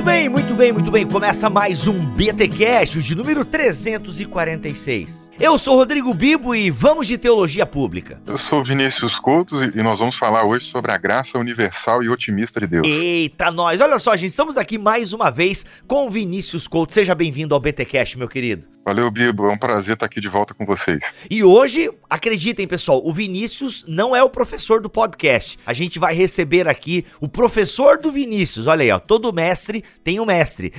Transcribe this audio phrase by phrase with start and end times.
[0.00, 1.06] Muito bem, muito bem, muito bem.
[1.06, 5.30] Começa mais um BTcast de número 346.
[5.38, 8.18] Eu sou Rodrigo Bibo e vamos de teologia pública.
[8.26, 12.58] Eu sou Vinícius Couto e nós vamos falar hoje sobre a graça universal e otimista
[12.58, 12.88] de Deus.
[12.88, 13.82] Eita, nós.
[13.82, 16.94] Olha só, gente, estamos aqui mais uma vez com Vinícius Couto.
[16.94, 18.64] Seja bem-vindo ao BTcast, meu querido.
[18.84, 19.46] Valeu, Bibo.
[19.46, 21.00] É um prazer estar aqui de volta com vocês.
[21.30, 25.58] E hoje, acreditem, pessoal, o Vinícius não é o professor do podcast.
[25.66, 28.66] A gente vai receber aqui o professor do Vinícius.
[28.66, 28.98] Olha aí, ó.
[28.98, 30.72] Todo mestre tem um mestre.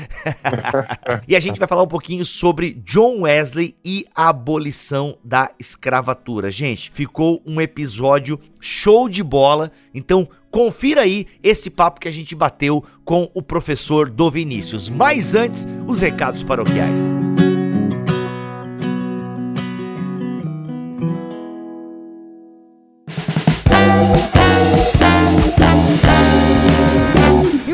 [1.28, 6.50] e a gente vai falar um pouquinho sobre John Wesley e a abolição da escravatura.
[6.50, 9.72] Gente, ficou um episódio show de bola.
[9.94, 14.90] Então, confira aí esse papo que a gente bateu com o professor do Vinícius.
[14.90, 17.12] Mas antes, os recados paroquiais.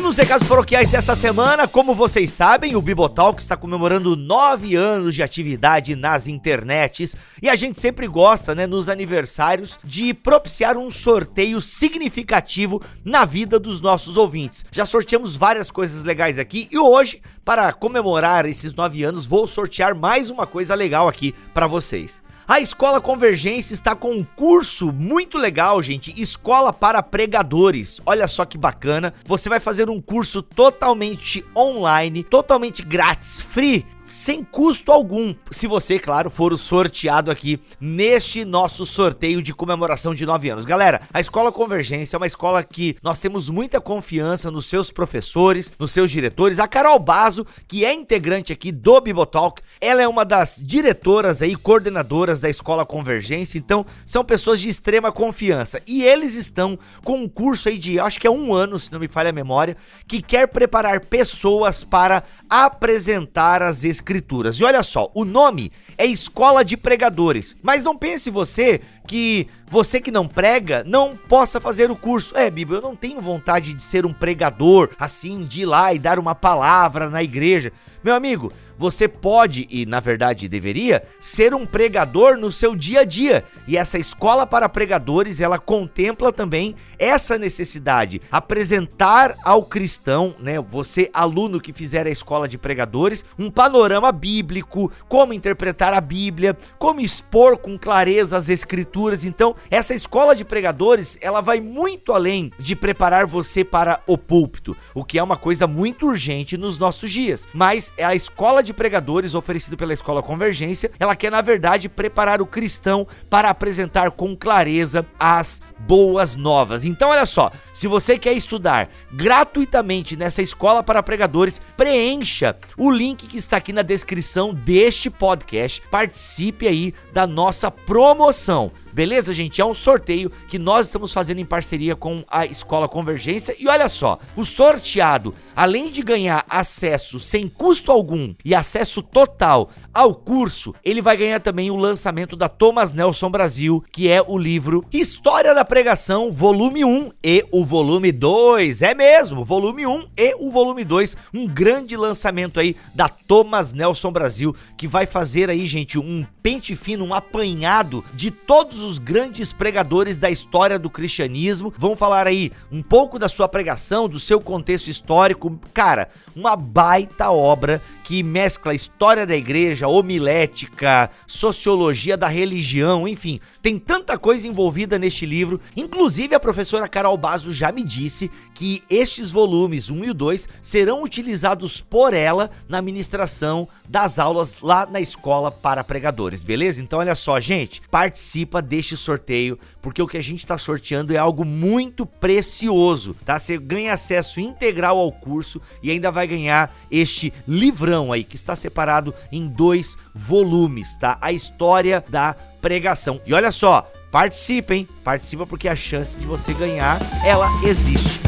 [0.08, 5.22] Nos recados paroquiais essa semana, como vocês sabem, o Bibotalk está comemorando nove anos de
[5.22, 11.60] atividade nas internets e a gente sempre gosta, né, nos aniversários, de propiciar um sorteio
[11.60, 14.64] significativo na vida dos nossos ouvintes.
[14.72, 19.94] Já sorteamos várias coisas legais aqui e hoje, para comemorar esses nove anos, vou sortear
[19.94, 22.22] mais uma coisa legal aqui para vocês.
[22.48, 26.18] A Escola Convergência está com um curso muito legal, gente.
[26.18, 28.00] Escola para pregadores.
[28.06, 29.12] Olha só que bacana.
[29.26, 35.34] Você vai fazer um curso totalmente online, totalmente grátis, free sem custo algum.
[35.50, 40.64] Se você, claro, for o sorteado aqui neste nosso sorteio de comemoração de 9 anos.
[40.64, 45.72] Galera, a Escola Convergência é uma escola que nós temos muita confiança nos seus professores,
[45.78, 46.58] nos seus diretores.
[46.58, 51.54] A Carol Bazo, que é integrante aqui do Bibotalk, ela é uma das diretoras aí,
[51.54, 53.58] coordenadoras da Escola Convergência.
[53.58, 55.82] Então, são pessoas de extrema confiança.
[55.86, 58.98] E eles estão com um curso aí de, acho que é um ano, se não
[58.98, 59.76] me falha a memória,
[60.06, 64.56] que quer preparar pessoas para apresentar as Escrituras.
[64.56, 67.56] E olha só, o nome é Escola de Pregadores.
[67.62, 72.36] Mas não pense você que você que não prega não possa fazer o curso.
[72.36, 75.98] É, Bíblia, eu não tenho vontade de ser um pregador, assim, de ir lá e
[75.98, 77.72] dar uma palavra na igreja.
[78.02, 83.04] Meu amigo, você pode e na verdade deveria ser um pregador no seu dia a
[83.04, 83.44] dia.
[83.66, 91.10] E essa escola para pregadores, ela contempla também essa necessidade, apresentar ao cristão, né, você
[91.12, 97.00] aluno que fizer a escola de pregadores, um panorama bíblico, como interpretar a Bíblia, como
[97.00, 99.24] expor com clareza as escrituras.
[99.24, 104.76] Então, essa escola de pregadores, ela vai muito além de preparar você para o púlpito,
[104.94, 107.48] o que é uma coisa muito urgente nos nossos dias.
[107.52, 112.40] Mas é a escola de pregadores oferecida pela Escola Convergência, ela quer na verdade preparar
[112.40, 116.84] o cristão para apresentar com clareza as boas novas.
[116.84, 123.26] Então olha só, se você quer estudar gratuitamente nessa escola para pregadores, preencha o link
[123.26, 125.82] que está aqui na descrição deste podcast.
[125.90, 128.70] Participe aí da nossa promoção.
[128.92, 129.60] Beleza, gente?
[129.60, 133.54] É um sorteio que nós estamos fazendo em parceria com a Escola Convergência.
[133.58, 139.70] E olha só, o sorteado, além de ganhar acesso sem custo algum e acesso total
[139.94, 144.36] ao curso, ele vai ganhar também o lançamento da Thomas Nelson Brasil, que é o
[144.36, 148.80] livro História da Pregação, volume 1 e o volume 2.
[148.80, 151.14] É mesmo, volume 1 e o volume 2.
[151.34, 156.74] Um grande lançamento aí da Thomas Nelson Brasil, que vai fazer aí, gente, um pente
[156.74, 161.70] fino, um apanhado de todos os grandes pregadores da história do cristianismo.
[161.76, 165.60] Vão falar aí um pouco da sua pregação, do seu contexto histórico.
[165.74, 173.78] Cara, uma baita obra que mescla história da igreja, homilética, sociologia da religião, enfim, tem
[173.78, 175.60] tanta coisa envolvida neste livro.
[175.76, 181.04] Inclusive, a professora Carol Basso já me disse que estes volumes 1 e 2 serão
[181.04, 186.80] utilizados por ela na ministração das aulas lá na escola para pregadores, beleza?
[186.80, 191.16] Então, olha só, gente, participa deste sorteio, porque o que a gente está sorteando é
[191.16, 193.38] algo muito precioso, tá?
[193.38, 198.54] Você ganha acesso integral ao curso e ainda vai ganhar este livrão aí que está
[198.54, 201.18] separado em dois volumes, tá?
[201.20, 203.20] A história da pregação.
[203.26, 204.88] E olha só, participa, hein?
[205.04, 208.20] Participa porque a chance de você ganhar, ela existe.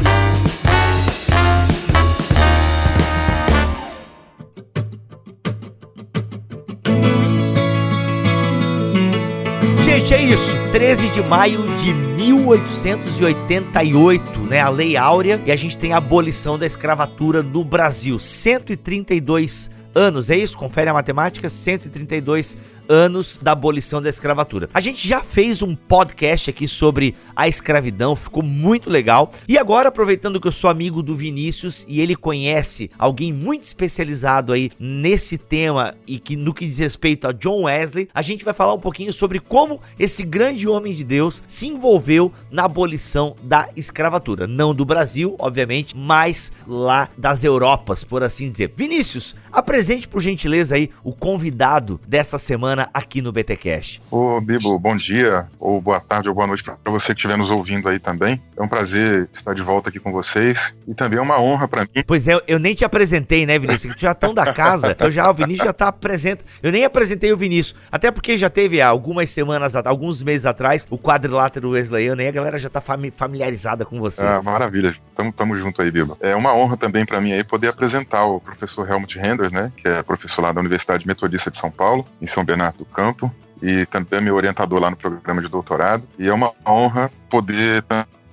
[9.91, 10.55] Gente, é isso.
[10.71, 14.61] 13 de maio de 1888, né?
[14.61, 18.17] A Lei Áurea e a gente tem a abolição da escravatura no Brasil.
[18.17, 20.57] 132 anos, é isso?
[20.57, 22.55] Confere a matemática, 132
[22.87, 24.69] anos da abolição da escravatura.
[24.73, 29.31] A gente já fez um podcast aqui sobre a escravidão, ficou muito legal.
[29.47, 34.53] E agora, aproveitando que eu sou amigo do Vinícius e ele conhece alguém muito especializado
[34.53, 38.53] aí nesse tema e que no que diz respeito a John Wesley, a gente vai
[38.53, 43.69] falar um pouquinho sobre como esse grande homem de Deus se envolveu na abolição da
[43.75, 44.47] escravatura.
[44.47, 48.73] Não do Brasil, obviamente, mas lá das Europas, por assim dizer.
[48.75, 54.01] Vinícius, apresente por gentileza aí o convidado dessa semana aqui no BTcast.
[54.11, 57.49] Ô, Bibo, bom dia, ou boa tarde, ou boa noite para você que estiver nos
[57.49, 58.41] ouvindo aí também.
[58.57, 61.81] É um prazer estar de volta aqui com vocês e também é uma honra para
[61.81, 62.03] mim.
[62.05, 63.93] Pois é, eu nem te apresentei, né, Vinícius?
[63.93, 66.45] Que já estão da casa, eu já, o Vinícius já tá apresentando.
[66.61, 70.85] Eu nem apresentei o Vinícius, até porque já teve há algumas semanas, alguns meses atrás,
[70.89, 74.23] o quadrilátero wesleyano e a galera já tá familiarizada com você.
[74.23, 76.17] Ah, maravilha, tamo, tamo junto aí, Bibo.
[76.19, 79.87] É uma honra também para mim aí poder apresentar o professor Helmut Henders, né, que
[79.87, 83.85] é professor lá da Universidade Metodista de São Paulo, em São Bernardo do Campo, e
[83.87, 86.03] também é meu orientador lá no programa de doutorado.
[86.17, 87.83] E é uma honra poder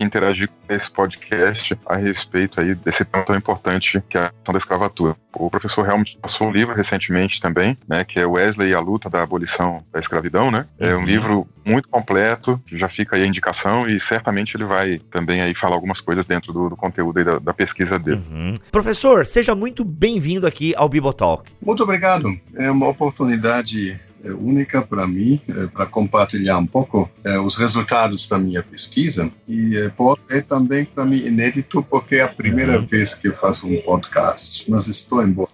[0.01, 4.53] interagir com esse podcast a respeito aí desse tema tão importante que é a questão
[4.53, 5.17] da escravatura.
[5.35, 9.09] O professor Helmut passou um livro recentemente também, né, que é Wesley e a luta
[9.09, 10.67] da abolição da escravidão, né?
[10.79, 11.05] É um uhum.
[11.05, 15.75] livro muito completo, já fica aí a indicação e certamente ele vai também aí falar
[15.75, 18.23] algumas coisas dentro do, do conteúdo da, da, pesquisa dele.
[18.31, 18.55] Uhum.
[18.71, 21.51] Professor, seja muito bem-vindo aqui ao Bibotalk.
[21.61, 22.29] Muito obrigado.
[22.55, 28.29] É uma oportunidade é única para mim, é, para compartilhar um pouco é, os resultados
[28.29, 29.75] da minha pesquisa e
[30.29, 32.87] ser também para mim inédito porque é a primeira uhum.
[32.87, 35.49] vez que eu faço um podcast, mas estou em boa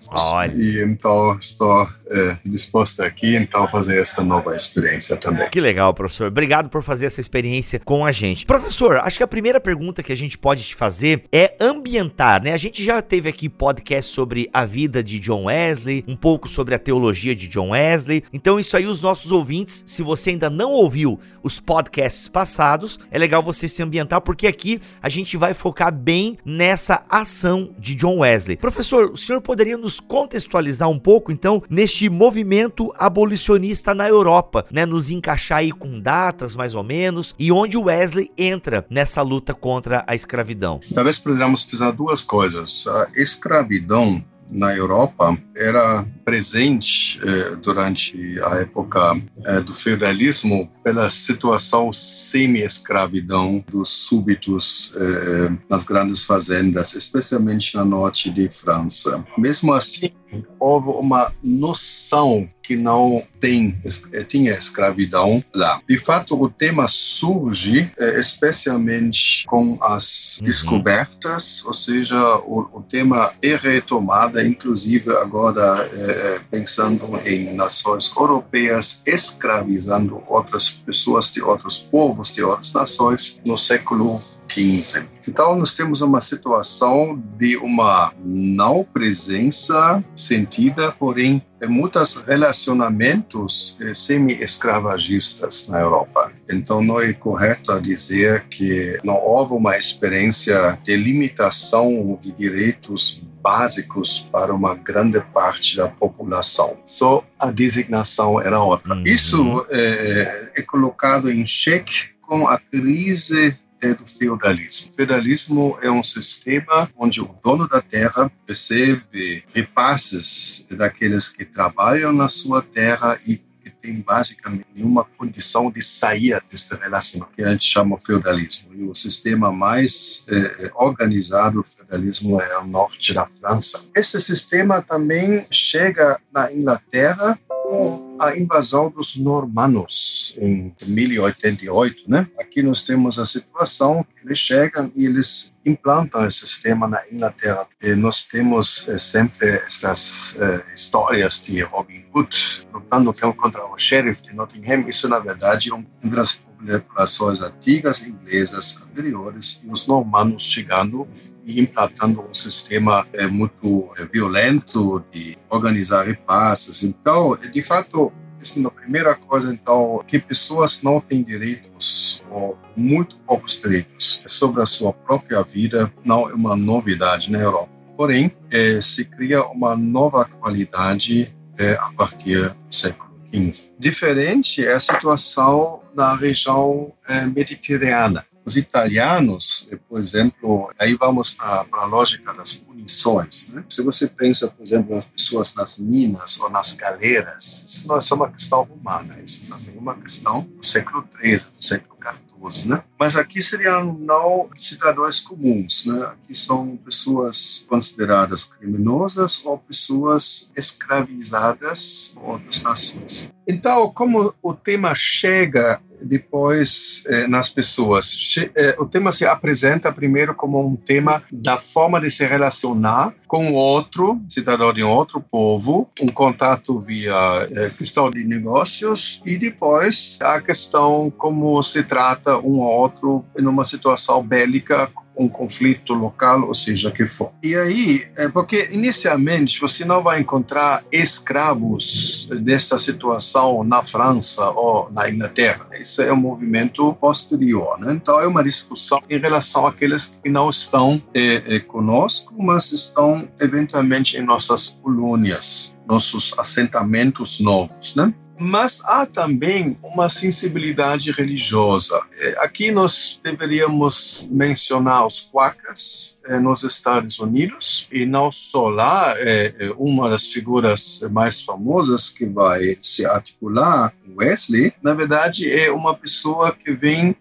[0.55, 5.49] e então estou é, disposto aqui então fazer esta nova experiência também.
[5.51, 6.29] Que legal, professor.
[6.29, 8.45] Obrigado por fazer essa experiência com a gente.
[8.45, 12.53] Professor, acho que a primeira pergunta que a gente pode te fazer é ambientar, né?
[12.53, 16.75] A gente já teve aqui podcast sobre a vida de John Wesley, um pouco sobre
[16.75, 18.25] a teologia de John Wesley.
[18.33, 23.01] Então então, isso aí, os nossos ouvintes, se você ainda não ouviu os podcasts passados,
[23.11, 27.97] é legal você se ambientar, porque aqui a gente vai focar bem nessa ação de
[27.97, 28.57] John Wesley.
[28.57, 34.87] Professor, o senhor poderia nos contextualizar um pouco, então, neste movimento abolicionista na Europa, né?
[34.87, 40.05] Nos encaixar aí com datas, mais ou menos, e onde Wesley entra nessa luta contra
[40.07, 40.79] a escravidão.
[40.95, 42.87] Talvez poderíamos pensar duas coisas.
[42.87, 44.25] A escravidão
[44.55, 53.91] na Europa era presente eh, durante a época eh, do feudalismo pela situação semi-escravidão dos
[53.91, 59.25] súbitos eh, nas grandes fazendas, especialmente no norte de França.
[59.37, 60.11] Mesmo assim,
[60.59, 63.79] houve uma noção que não tem,
[64.13, 65.81] eh, tinha escravidão lá.
[65.87, 70.47] De fato, o tema surge eh, especialmente com as uhum.
[70.47, 79.03] descobertas, ou seja, o, o, tema é retomado, inclusive agora eh, pensando em nações europeias
[79.07, 84.19] escravizando outras pessoas de outros povos, de outras nações, no século
[84.51, 85.05] XV.
[85.29, 93.95] Então, nós temos uma situação de uma não presença sentida, porém, de muitos relacionamentos eh,
[93.95, 96.33] semi-escravagistas na Europa.
[96.51, 104.21] Então, não é correto dizer que não houve uma experiência de limitação de direitos básicos
[104.33, 106.79] para uma grande parte da população.
[106.85, 108.95] Só a designação era outra.
[108.95, 109.05] Uhum.
[109.05, 114.91] Isso é, é colocado em xeque com a crise é do feudalismo.
[114.91, 122.13] O feudalismo é um sistema onde o dono da terra recebe repasses daqueles que trabalham
[122.13, 123.41] na sua terra e
[123.85, 128.75] tem basicamente uma condição de sair desta relação, que a gente chama feudalismo.
[128.75, 133.91] E o sistema mais eh, organizado do feudalismo é o norte da França.
[133.95, 142.29] Esse sistema também chega na Inglaterra com a invasão dos normanos em 1088, né?
[142.39, 147.67] Aqui nós temos a situação que eles chegam e eles implantam esse sistema na Inglaterra.
[147.83, 154.23] E nós temos é, sempre essas é, histórias de Robin Hood lutando contra o sheriff
[154.23, 154.89] de Nottingham.
[154.89, 161.07] Isso, na verdade, é um das populações antigas inglesas anteriores e os normandos chegando
[161.45, 166.83] e implantando um sistema é, muito é, violento de organizar repasses.
[166.83, 168.13] Então, de fato,
[168.45, 174.63] é a primeira coisa, então, que pessoas não têm direitos ou muito poucos direitos sobre
[174.63, 177.73] a sua própria vida não é uma novidade na Europa.
[177.97, 183.71] Porém, é, se cria uma nova qualidade é, a partir do século XV.
[183.79, 188.25] Diferente é a situação na região é, mediterrânea.
[188.45, 193.49] Os italianos, por exemplo, aí vamos para a lógica das punições.
[193.49, 193.65] Né?
[193.69, 198.01] Se você pensa, por exemplo, nas pessoas nas minas ou nas galeras, isso não é
[198.01, 202.69] só uma questão humana, isso também é uma questão do século XIII, do século XIV.
[202.69, 202.85] Né?
[202.99, 206.05] Mas aqui seriam não cidadãos comuns, né?
[206.05, 213.34] aqui são pessoas consideradas criminosas ou pessoas escravizadas por outras nações.
[213.47, 218.13] Então, como o tema chega depois eh, nas pessoas.
[218.13, 223.15] Che eh, o tema se apresenta primeiro como um tema da forma de se relacionar
[223.27, 230.19] com outro cidadão de outro povo, um contato via eh, questão de negócios e depois
[230.21, 236.55] a questão como se trata um outro em uma situação bélica um conflito local, ou
[236.55, 237.33] seja, que for.
[237.43, 244.91] E aí, é porque inicialmente você não vai encontrar escravos desta situação na França ou
[244.91, 245.69] na Inglaterra.
[245.79, 247.79] Isso é um movimento posterior.
[247.79, 247.93] Né?
[247.93, 253.29] Então, é uma discussão em relação àqueles que não estão é, é, conosco, mas estão
[253.41, 257.95] eventualmente em nossas colônias, nossos assentamentos novos.
[257.95, 258.13] Né?
[258.39, 262.01] Mas há também uma sensibilidade religiosa.
[262.19, 269.15] É, aqui nós deveríamos mencionar os quakers é, nos Estados Unidos, e não só lá,
[269.17, 275.71] é, uma das figuras mais famosas que vai se articular com Wesley, na verdade, é
[275.71, 277.17] uma pessoa que vem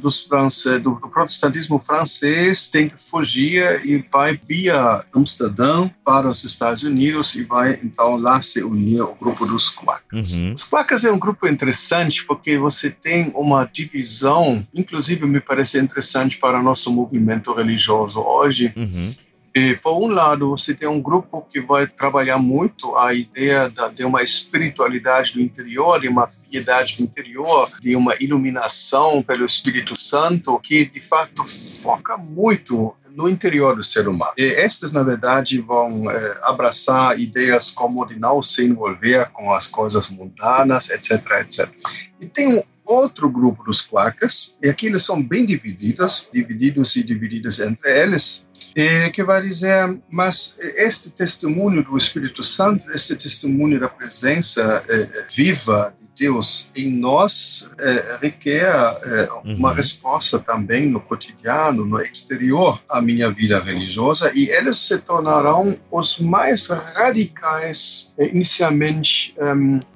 [0.00, 6.44] dos france, do, do protestantismo francês, tem que fugir e vai via Amsterdã para os
[6.44, 10.34] Estados Unidos e vai então lá se unir ao grupo dos quakers.
[10.34, 10.54] Uhum.
[10.54, 16.38] Os Quakers é um grupo interessante porque você tem uma divisão, inclusive me parece interessante
[16.38, 18.43] para nosso movimento religioso hoje.
[18.76, 19.14] Uhum.
[19.54, 24.04] E, por um lado, você tem um grupo que vai trabalhar muito a ideia de
[24.04, 30.58] uma espiritualidade do interior, de uma piedade do interior, de uma iluminação pelo Espírito Santo,
[30.58, 34.32] que de fato foca muito no interior do ser humano.
[34.36, 39.66] E estes, na verdade, vão é, abraçar ideias como de não se envolver com as
[39.68, 41.70] coisas mundanas, etc, etc.
[42.20, 47.02] E tem um outro grupo dos quakers, e aqui eles são bem divididos, divididos e
[47.02, 48.46] divididos entre eles,
[49.12, 55.94] que vai dizer, mas este testemunho do Espírito Santo, este testemunho da presença é, viva
[56.18, 59.74] Deus em nós é, requer é, uma uhum.
[59.74, 66.18] resposta também no cotidiano, no exterior, à minha vida religiosa, e eles se tornarão os
[66.18, 69.34] mais radicais, é, inicialmente,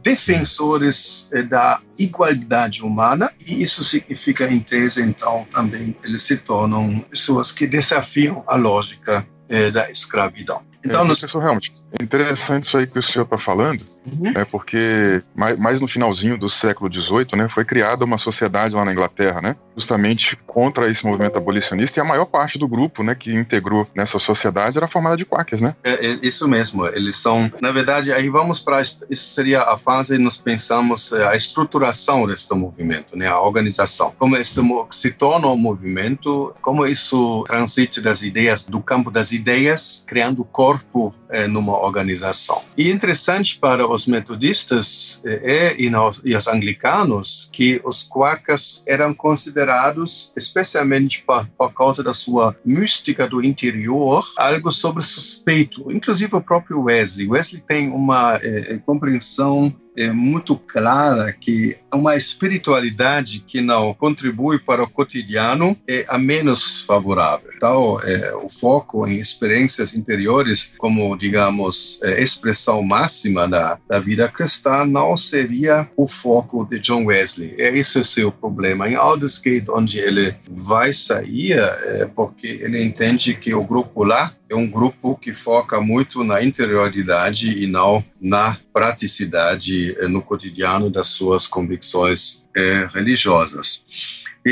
[0.02, 7.00] defensores é, da igualdade humana, e isso significa, em tese, então, também eles se tornam
[7.00, 10.62] pessoas que desafiam a lógica é, da escravidão.
[10.84, 14.32] Então, é, professor Helmut, é interessante isso aí que o senhor está falando, uhum.
[14.34, 18.84] é porque mais, mais, no finalzinho do século XVIII, né, foi criada uma sociedade lá
[18.84, 23.14] na Inglaterra, né, justamente contra esse movimento abolicionista, e a maior parte do grupo, né,
[23.14, 25.74] que integrou nessa sociedade era formada de quakers, né?
[25.84, 30.18] É, é isso mesmo, eles são, na verdade, aí vamos para, isso seria a fase,
[30.18, 34.60] nós pensamos é, a estruturação deste movimento, né, a organização, como este
[34.90, 41.14] se torna um movimento, como isso transita das ideias, do campo das ideias, criando corpo
[41.28, 42.60] é, numa organização.
[42.76, 49.14] E interessante para os metodistas é, e, nos, e os anglicanos que os quakers eram
[49.14, 55.90] considerados, especialmente por, por causa da sua mística do interior, algo sobre suspeito.
[55.90, 57.28] Inclusive o próprio Wesley.
[57.28, 64.82] Wesley tem uma é, compreensão é muito clara que uma espiritualidade que não contribui para
[64.82, 67.50] o cotidiano é a menos favorável.
[67.56, 74.28] Então, é, o foco em experiências interiores, como, digamos, é, expressão máxima da, da vida
[74.28, 77.54] cristã, não seria o foco de John Wesley.
[77.58, 78.88] É esse o seu problema.
[78.88, 84.56] Em Aldersgate, onde ele vai sair, é porque ele entende que o grupo lá é
[84.56, 91.08] um grupo que foca muito na interioridade e não na praticidade eh, no cotidiano das
[91.08, 93.82] suas convicções eh, religiosas.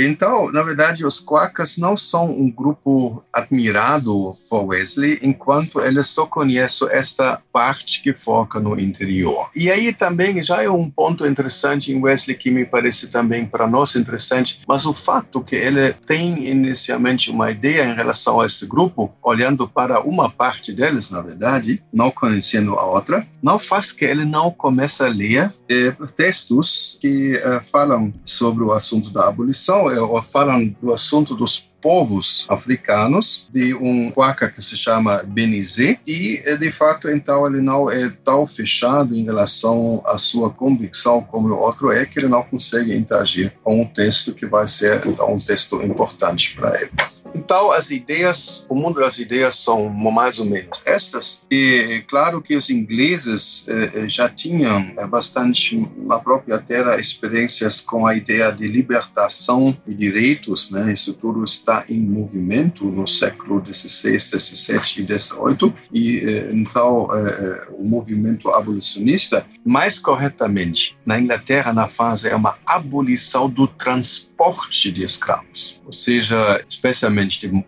[0.04, 6.26] Então, na verdade, os Quakers não são um grupo admirado por Wesley, enquanto eles só
[6.26, 9.48] conhecem esta parte que foca no interior.
[9.54, 13.66] E aí também já é um ponto interessante em Wesley que me parece também para
[13.66, 18.66] nós interessante, mas o fato que ele tem inicialmente uma ideia em relação a este
[18.66, 24.04] grupo, olhando para uma parte deles, na verdade, não conhecendo a outra, não faz que
[24.04, 29.86] ele não comece a ler eh, textos que eh, falam sobre o assunto da abolição
[29.88, 36.43] falam, falam do assunto dos povos africanos de um quaca que se chama Benizé e
[36.59, 41.59] de fato então ele não é tão fechado em relação à sua convicção como o
[41.59, 45.38] outro é que ele não consegue interagir com um texto que vai ser então um
[45.38, 46.90] texto importante para ele.
[47.35, 51.47] Então, as ideias, o mundo das ideias são mais ou menos estas.
[51.50, 57.80] E claro que os ingleses eh, eh já tinham eh, bastante na própria terra experiências
[57.80, 60.92] com a ideia de libertação de direitos, né?
[60.92, 65.75] Isso tudo está em movimento no século XVI, XVII e XVIII.
[65.92, 72.56] E eh, então eh, o movimento abolicionista, mais corretamente, na Inglaterra, na fase é uma
[72.66, 77.15] abolição do transporte de escravos, ou seja, especialmente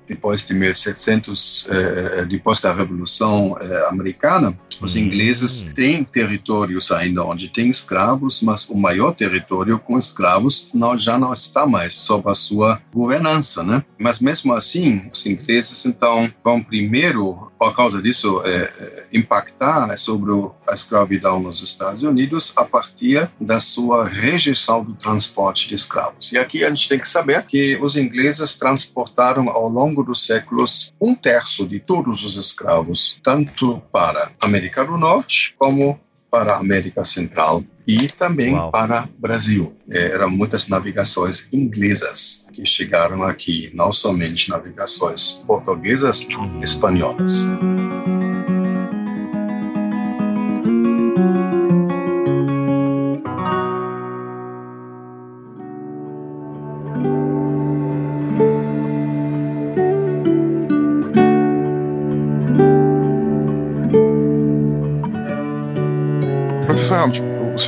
[0.07, 5.01] depois de 1700, eh, depois da Revolução eh, Americana, os hum.
[5.01, 11.19] ingleses têm territórios ainda onde tem escravos, mas o maior território com escravos não, já
[11.19, 13.85] não está mais sob a sua governança, né?
[13.99, 20.31] Mas mesmo assim, os ingleses então vão primeiro, por causa disso, é, impactar sobre
[20.67, 26.33] a escravidão nos Estados Unidos a partir da sua rejeição do transporte de escravos.
[26.33, 30.93] E aqui a gente tem que saber que os ingleses transportaram ao longo dos séculos
[31.01, 35.99] um terço de todos os escravos, tanto para a América do Norte como
[36.31, 38.71] para a América Central e também Uau.
[38.71, 39.75] para o Brasil.
[39.91, 46.29] É, eram muitas navegações inglesas que chegaram aqui, não somente navegações portuguesas,
[46.63, 47.47] espanholas.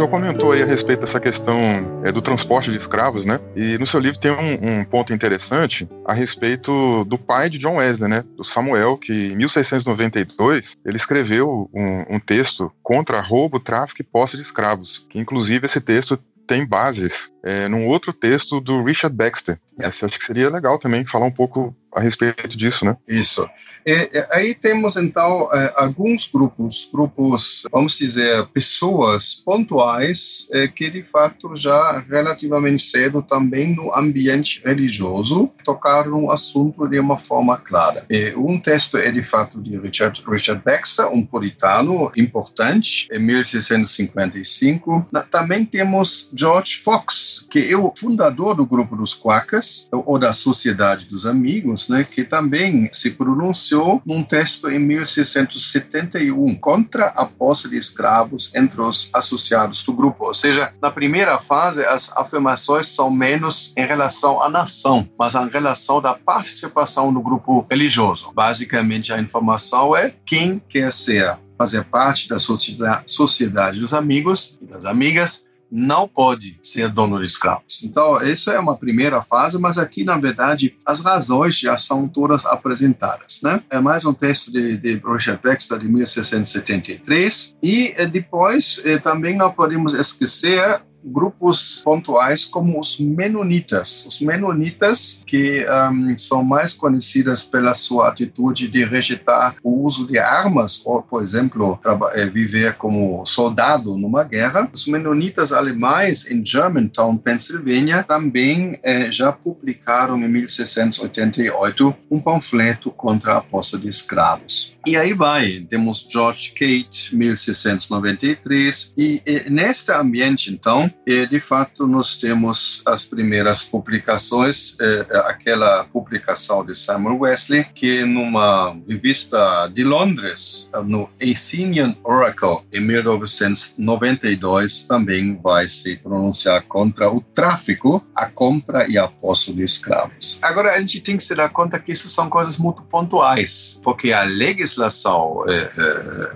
[0.01, 1.59] Senhor comentou aí a respeito dessa questão
[2.03, 3.39] é, do transporte de escravos, né?
[3.55, 7.77] E no seu livro tem um, um, ponto interessante a respeito do pai de John
[7.77, 8.25] Wesley, né?
[8.35, 14.39] Do Samuel, que em 1692 ele escreveu um, um texto contra roubo, tráfico e posse
[14.39, 15.07] de escravos.
[15.11, 19.59] Que inclusive esse texto tem bases é, num outro texto do Richard Baxter.
[19.79, 22.97] Essa acho que seria legal também falar um pouco a respeito disso, né?
[23.09, 23.49] Isso.
[23.85, 31.03] E, aí temos então é, alguns grupos, grupos, vamos dizer, pessoas pontuais é, que de
[31.03, 38.05] fato já relativamente cedo também no ambiente religioso tocaram o assunto de uma forma clara.
[38.11, 45.09] E um texto é de fato de Richard, Richard Baxter, um puritano importante, em 1655.
[45.31, 51.07] Também temos George Fox, que é o fundador do grupo dos Quakers, ou da Sociedade
[51.07, 57.77] dos Amigos, né, que também se pronunciou num texto em 1671 contra a posse de
[57.77, 60.27] escravos entre os associados do grupo.
[60.27, 65.49] Ou seja, na primeira fase, as afirmações são menos em relação à nação, mas em
[65.49, 68.33] relação da participação do grupo religioso.
[68.35, 74.87] Basicamente, a informação é quem quer ser fazer parte da sociedade dos amigos e das
[74.87, 77.83] amigas não pode ser dono de escravos.
[77.85, 82.45] Então, essa é uma primeira fase, mas aqui, na verdade, as razões já são todas
[82.45, 83.41] apresentadas.
[83.43, 83.63] Né?
[83.71, 89.37] É mais um texto de, de Roger Baxter, de 1673, e eh, depois eh, também
[89.37, 94.07] não podemos esquecer grupos pontuais como os menonitas.
[94.07, 100.19] Os menonitas que um, são mais conhecidas pela sua atitude de rejeitar o uso de
[100.19, 101.79] armas, ou, por exemplo,
[102.15, 104.69] eh, viver como soldado numa guerra.
[104.73, 113.37] Os menonitas alemães em Germantown, Pensilvânia, também eh, já publicaram em 1688 um panfleto contra
[113.37, 114.77] a posse de escravos.
[114.87, 121.87] E aí vai, temos George Kate, 1693, e, e neste ambiente, então, e, de fato,
[121.87, 129.85] nós temos as primeiras publicações, eh, aquela publicação de Samuel Wesley, que numa revista de
[129.85, 138.89] Londres, no Athenian Oracle, em 1992, também vai se pronunciar contra o tráfico, a compra
[138.89, 140.39] e a posse de escravos.
[140.43, 144.13] Agora, a gente tem que se dar conta que isso são coisas muito pontuais, porque
[144.13, 146.31] a legislação eh, eh,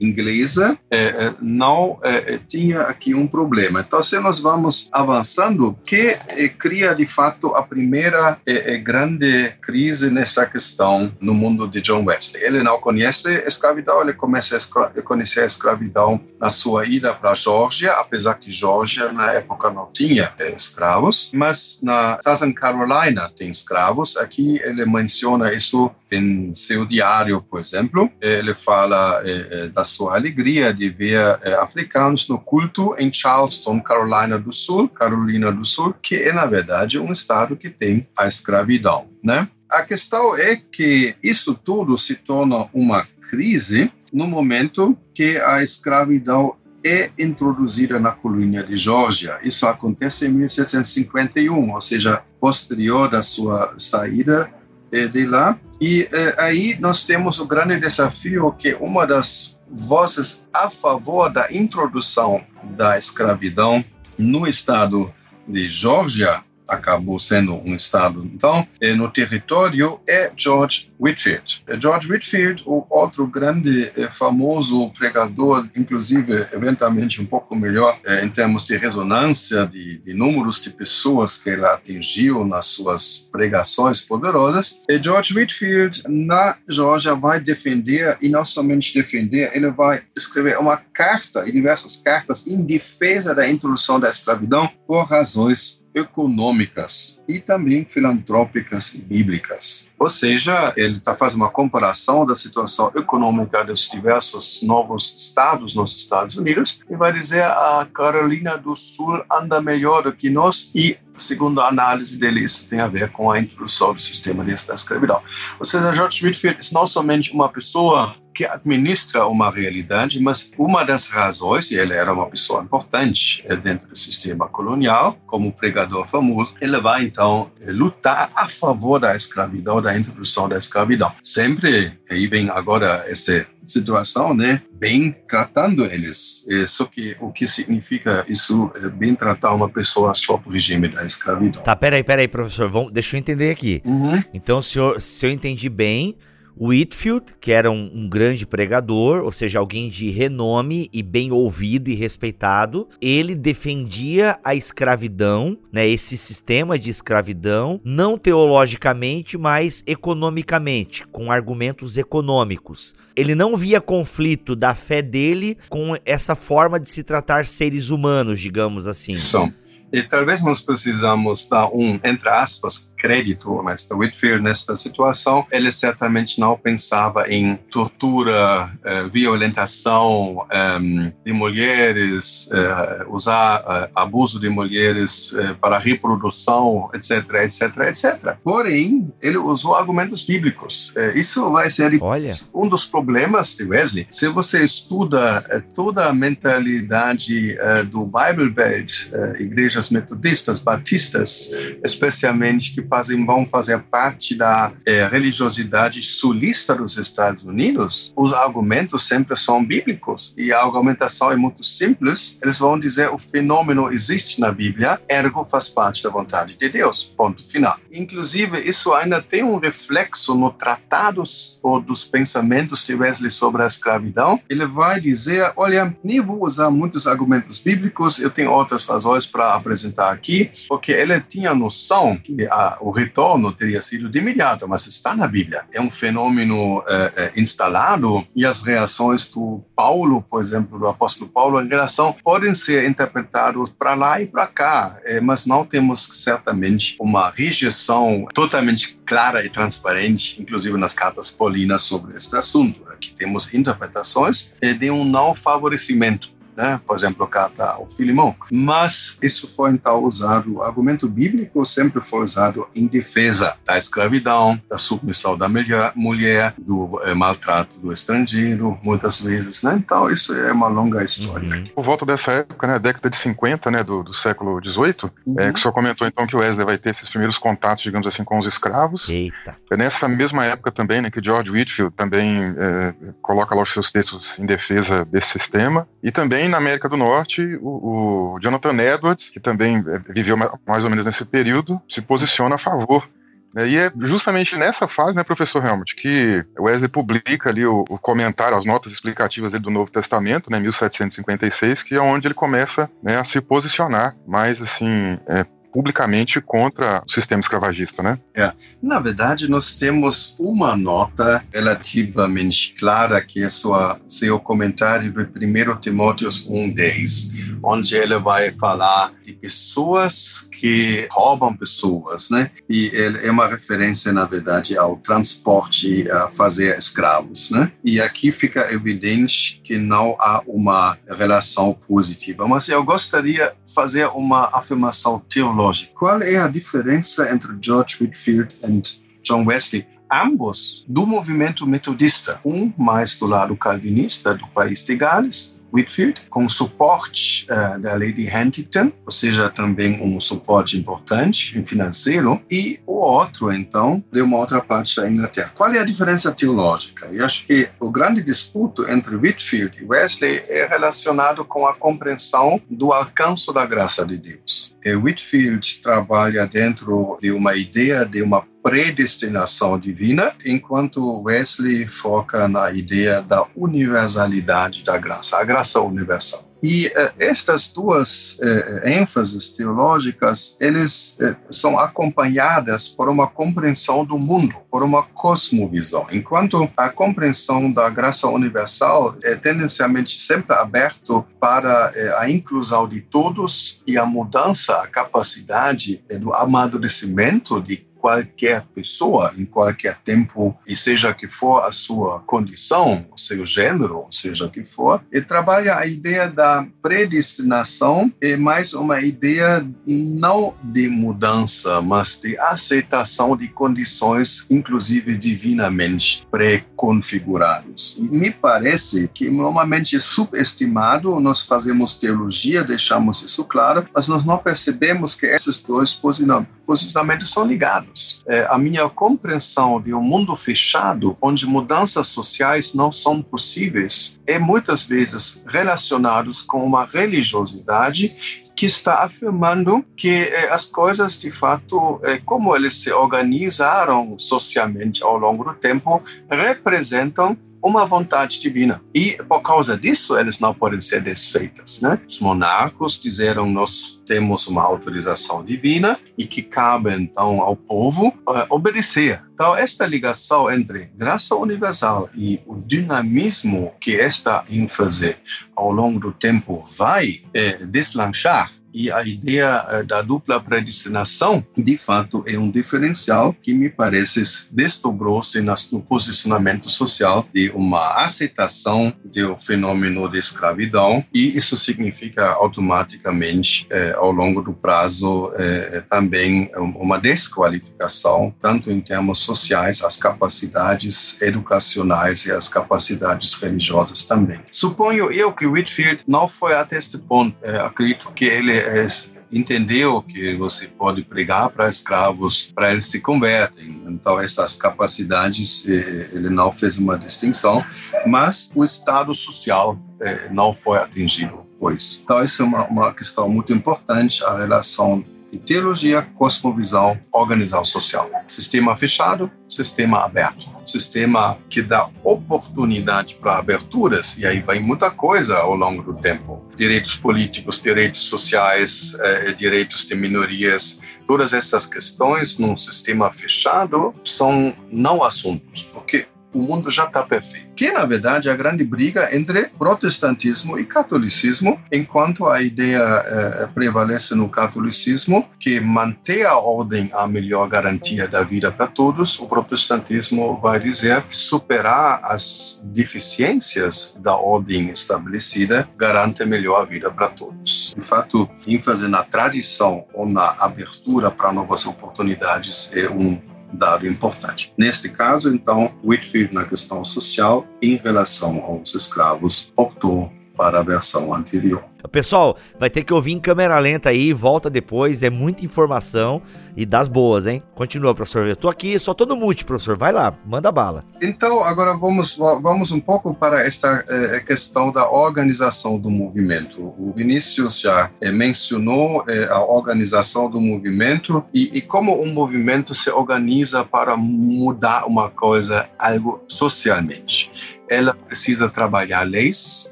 [0.00, 3.80] inglesa é, é, não é, tinha aqui um problema.
[3.86, 6.16] Então, se nós vamos avançando, que
[6.58, 8.38] cria de fato a primeira
[8.82, 12.42] grande crise nessa questão no mundo de John Wesley.
[12.42, 17.32] Ele não conhece a escravidão, ele começa a conhecer a escravidão na sua ida para
[17.32, 23.50] a Geórgia, apesar que Geórgia na época não tinha escravos, mas na Southern Carolina tem
[23.50, 24.16] escravos.
[24.16, 30.72] Aqui ele menciona isso em seu diário, por exemplo, ele fala eh, da sua alegria
[30.72, 36.16] de ver eh, africanos no culto em Charleston, Carolina do Sul, Carolina do Sul, que
[36.16, 39.48] é na verdade um estado que tem a escravidão, né?
[39.70, 46.56] A questão é que isso tudo se torna uma crise no momento que a escravidão
[46.84, 49.38] é introduzida na colônia de Geórgia.
[49.42, 54.50] Isso acontece em 1751, ou seja, posterior da sua saída
[54.92, 55.58] eh, de lá.
[55.80, 61.52] E eh, aí nós temos o grande desafio que uma das vozes a favor da
[61.52, 62.44] introdução
[62.76, 63.84] da escravidão
[64.18, 65.10] no estado
[65.46, 68.24] de Geórgia acabou sendo um estado.
[68.24, 71.62] Então, eh, no território é George Whitfield.
[71.68, 78.28] Eh, George Whitfield, o outro grande eh, famoso pregador, inclusive eventualmente um pouco melhor em
[78.28, 84.82] termos de ressonância de, de números de pessoas que ele atingiu nas suas pregações poderosas.
[85.02, 91.48] George Whitfield na Georgia vai defender e não somente defender, ele vai escrever uma carta
[91.48, 98.94] e diversas cartas em defesa da introdução da escravidão por razões econômicas e também filantrópicas
[98.94, 99.88] e bíblicas.
[99.98, 105.94] Ou seja, ele está fazendo uma comparação da situação econômica dos diversos novos estados nos
[105.94, 110.96] Estados Unidos e vai dizer a Carolina do Sul anda melhor do que nós e
[111.18, 115.20] segundo a análise dele, isso tem a ver com a introdução do sistema de escravidão.
[115.58, 120.84] Ou seja, George Whitfield é não somente uma pessoa que administra uma realidade, mas uma
[120.84, 126.06] das razões, e ele era uma pessoa importante eh, dentro do sistema colonial, como pregador
[126.06, 131.12] famoso, ele vai então eh, lutar a favor da escravidão, da introdução da escravidão.
[131.20, 136.46] Sempre, aí vem agora essa situação, né, bem tratando eles.
[136.68, 141.62] Só que o que significa isso, bem tratar uma pessoa sob o regime da escravidão.
[141.64, 143.82] Tá, peraí, peraí, professor, vamos, deixa eu entender aqui.
[143.84, 144.22] Uhum.
[144.32, 146.16] Então, se eu, se eu entendi bem,
[146.60, 151.88] Whitfield, que era um, um, grande pregador, ou seja, alguém de renome e bem ouvido
[151.88, 161.06] e respeitado, ele defendia a escravidão, né, esse sistema de escravidão, não teologicamente, mas economicamente,
[161.08, 162.94] com argumentos econômicos.
[163.14, 168.40] Ele não via conflito da fé dele com essa forma de se tratar seres humanos,
[168.40, 169.14] digamos assim.
[169.14, 169.52] Isso.
[169.92, 175.46] E talvez nós precisamos dar um, entre aspas, crédito ao mestre Whitfield nesta situação.
[175.50, 184.40] Ele certamente não pensava em tortura, eh, violentação eh, de mulheres, eh, usar eh, abuso
[184.40, 188.36] de mulheres eh, para reprodução, etc, etc, etc.
[188.42, 190.92] Porém, ele usou argumentos bíblicos.
[190.96, 192.30] Eh, isso vai ser Olha.
[192.54, 194.06] um dos problemas de Wesley.
[194.10, 195.42] Se você estuda
[195.74, 197.56] toda a mentalidade
[197.90, 198.92] do Bible Belt,
[199.38, 201.50] igreja igrejas metodistas, batistas,
[201.84, 209.06] especialmente que fazem, vão fazer parte da é, religiosidade sulista dos Estados Unidos, os argumentos
[209.06, 212.38] sempre são bíblicos e a argumentação é muito simples.
[212.42, 217.04] Eles vão dizer o fenômeno existe na Bíblia, ergo faz parte da vontade de Deus.
[217.04, 217.78] Ponto final.
[217.92, 223.66] Inclusive, isso ainda tem um reflexo no tratados ou dos pensamentos de Wesley sobre a
[223.66, 224.40] escravidão.
[224.48, 229.60] Ele vai dizer, olha, nem vou usar muitos argumentos bíblicos, eu tenho outras razões para
[229.68, 234.86] apresentar aqui, porque ele tinha noção que a, o retorno teria sido de imediato, mas
[234.86, 235.64] está na Bíblia.
[235.72, 241.30] É um fenômeno é, é, instalado e as reações do Paulo, por exemplo, do apóstolo
[241.30, 246.02] Paulo, em relação, podem ser interpretadas para lá e para cá, é, mas não temos
[246.24, 252.82] certamente uma rejeição totalmente clara e transparente, inclusive nas cartas paulinas sobre este assunto.
[252.88, 256.80] Aqui temos interpretações de um não favorecimento né?
[256.84, 258.34] por exemplo, cata o Filimão.
[258.50, 264.60] Mas isso foi então usado, o argumento bíblico sempre foi usado em defesa da escravidão,
[264.68, 265.48] da submissão da
[265.94, 269.62] mulher, do é, maltrato do estrangeiro, muitas vezes.
[269.62, 269.76] Né?
[269.78, 271.48] Então, isso é uma longa história.
[271.48, 271.64] Uhum.
[271.66, 275.36] Por volta dessa época, né, década de 50, né, do, do século XVIII, uhum.
[275.38, 278.06] é, que o senhor comentou então que o Wesley vai ter esses primeiros contatos, digamos
[278.06, 279.08] assim, com os escravos.
[279.08, 279.56] Eita.
[279.70, 283.92] É nessa mesma época também, né, que George Whitfield também é, coloca lá os seus
[283.92, 285.86] textos em defesa desse sistema.
[286.02, 290.84] E também na América do Norte, o, o Jonathan Edwards, que também é, viveu mais
[290.84, 293.08] ou menos nesse período, se posiciona a favor
[293.54, 297.98] né, e é justamente nessa fase, né, professor Helmut, que Wesley publica ali o, o
[297.98, 303.18] comentário, as notas explicativas do Novo Testamento, né, 1756, que é onde ele começa né,
[303.18, 308.18] a se posicionar mais assim é, publicamente contra o sistema escravagista, né?
[308.34, 308.52] É.
[308.82, 315.80] Na verdade, nós temos uma nota relativamente clara que é sua, seu comentário do 1
[315.80, 322.50] Timóteo 1,10, onde ele vai falar de pessoas que roubam pessoas, né?
[322.68, 327.70] E ele é uma referência, na verdade, ao transporte a fazer escravos, né?
[327.84, 332.48] E aqui fica evidente que não há uma relação positiva.
[332.48, 335.92] Mas eu gostaria de fazer uma afirmação teológica.
[335.94, 342.72] Qual é a diferença entre George Whitfield e John Wesley, ambos do movimento metodista, um
[342.78, 348.92] mais do lado calvinista do país de Gales Whitfield, com suporte uh, da Lady Huntington,
[349.04, 354.96] ou seja, também um suporte importante financeiro, e o outro, então, de uma outra parte
[354.96, 355.52] da Inglaterra.
[355.54, 357.06] Qual é a diferença teológica?
[357.12, 362.60] Eu acho que o grande disputo entre Whitfield e Wesley é relacionado com a compreensão
[362.70, 364.76] do alcance da graça de Deus.
[364.84, 372.70] E Whitfield trabalha dentro de uma ideia de uma predestinação divina, enquanto Wesley foca na
[372.72, 376.48] ideia da universalidade da graça, a graça universal.
[376.62, 384.18] E uh, estas duas uh, ênfases teológicas, eles uh, são acompanhadas por uma compreensão do
[384.18, 386.06] mundo, por uma cosmovisão.
[386.10, 393.82] Enquanto a compreensão da graça universal é tendencialmente sempre aberto para a inclusão de todos
[393.86, 397.76] e a mudança, a capacidade do amadurecimento de
[398.08, 404.06] qualquer pessoa, em qualquer tempo, e seja que for a sua condição, o seu gênero,
[404.10, 410.88] seja que for, e trabalha a ideia da predestinação é mais uma ideia não de
[410.88, 417.98] mudança, mas de aceitação de condições, inclusive divinamente pré-configurados.
[418.10, 424.38] Me parece que normalmente é subestimado, nós fazemos teologia, deixamos isso claro, mas nós não
[424.38, 431.14] percebemos que esses dois posicionamentos são ligados é, a minha compreensão de um mundo fechado,
[431.20, 439.04] onde mudanças sociais não são possíveis, é muitas vezes relacionados com uma religiosidade que está
[439.04, 445.44] afirmando que eh, as coisas, de fato, eh, como eles se organizaram socialmente ao longo
[445.44, 448.82] do tempo, representam uma vontade divina.
[448.92, 451.80] E por causa disso, eles não podem ser desfeitas.
[451.80, 452.00] Né?
[452.08, 458.44] Os monarcos disseram: nós temos uma autorização divina e que cabe então ao povo uh,
[458.50, 459.22] obedecer.
[459.38, 465.16] Então, esta ligação entre graça universal e o dinamismo que esta ênfase
[465.54, 471.76] ao longo do tempo vai eh, deslanchar e a ideia eh, da dupla predestinação, de
[471.76, 479.36] fato, é um diferencial que me parece desdobrou-se no posicionamento social de uma aceitação do
[479.40, 486.98] fenômeno de escravidão e isso significa automaticamente, eh, ao longo do prazo, eh, também uma
[486.98, 494.40] desqualificação, tanto em termos sociais, as capacidades educacionais e as capacidades religiosas também.
[494.50, 498.88] Suponho eu que Whitfield não foi até este ponto, acredito que ele é,
[499.30, 503.82] entendeu que você pode pregar para escravos, para eles se convertem.
[503.86, 507.64] Então, essas capacidades, eh, ele não fez uma distinção,
[508.06, 512.00] mas o estado social eh, não foi atingido por isso.
[512.04, 518.10] Então, essa é uma, uma questão muito importante, a relação de teologia, cosmovisão, organização social.
[518.26, 520.48] Sistema fechado, sistema aberto.
[520.64, 526.46] Sistema que dá oportunidade para aberturas, e aí vai muita coisa ao longo do tempo.
[526.56, 534.54] Direitos políticos, direitos sociais, eh, direitos de minorias, todas essas questões num sistema fechado são
[534.70, 537.48] não assuntos, porque o mundo já está perfeito.
[537.56, 543.48] Que, na verdade, é a grande briga entre protestantismo e catolicismo, enquanto a ideia eh,
[543.54, 549.26] prevalece no catolicismo que manter a ordem a melhor garantia da vida para todos, o
[549.26, 557.74] protestantismo vai dizer que superar as deficiências da ordem estabelecida garante melhor vida para todos.
[557.76, 563.18] De fato, ênfase na tradição ou na abertura para novas oportunidades é um
[563.52, 564.52] dado importante.
[564.56, 571.12] Neste caso, então, Whitfield, na questão social, em relação aos escravos, optou para a versão
[571.12, 571.64] anterior.
[571.90, 576.22] Pessoal, vai ter que ouvir em câmera lenta aí, volta depois, é muita informação
[576.56, 577.42] e das boas, hein?
[577.54, 578.26] Continua, professor.
[578.26, 579.76] Eu tô aqui, só tô no mute, professor.
[579.76, 580.84] Vai lá, manda bala.
[581.00, 586.60] Então, agora vamos, vamos um pouco para esta eh, questão da organização do movimento.
[586.60, 592.74] O Vinícius já eh, mencionou eh, a organização do movimento e, e como um movimento
[592.74, 597.60] se organiza para mudar uma coisa, algo socialmente.
[597.70, 599.67] Ela precisa trabalhar leis,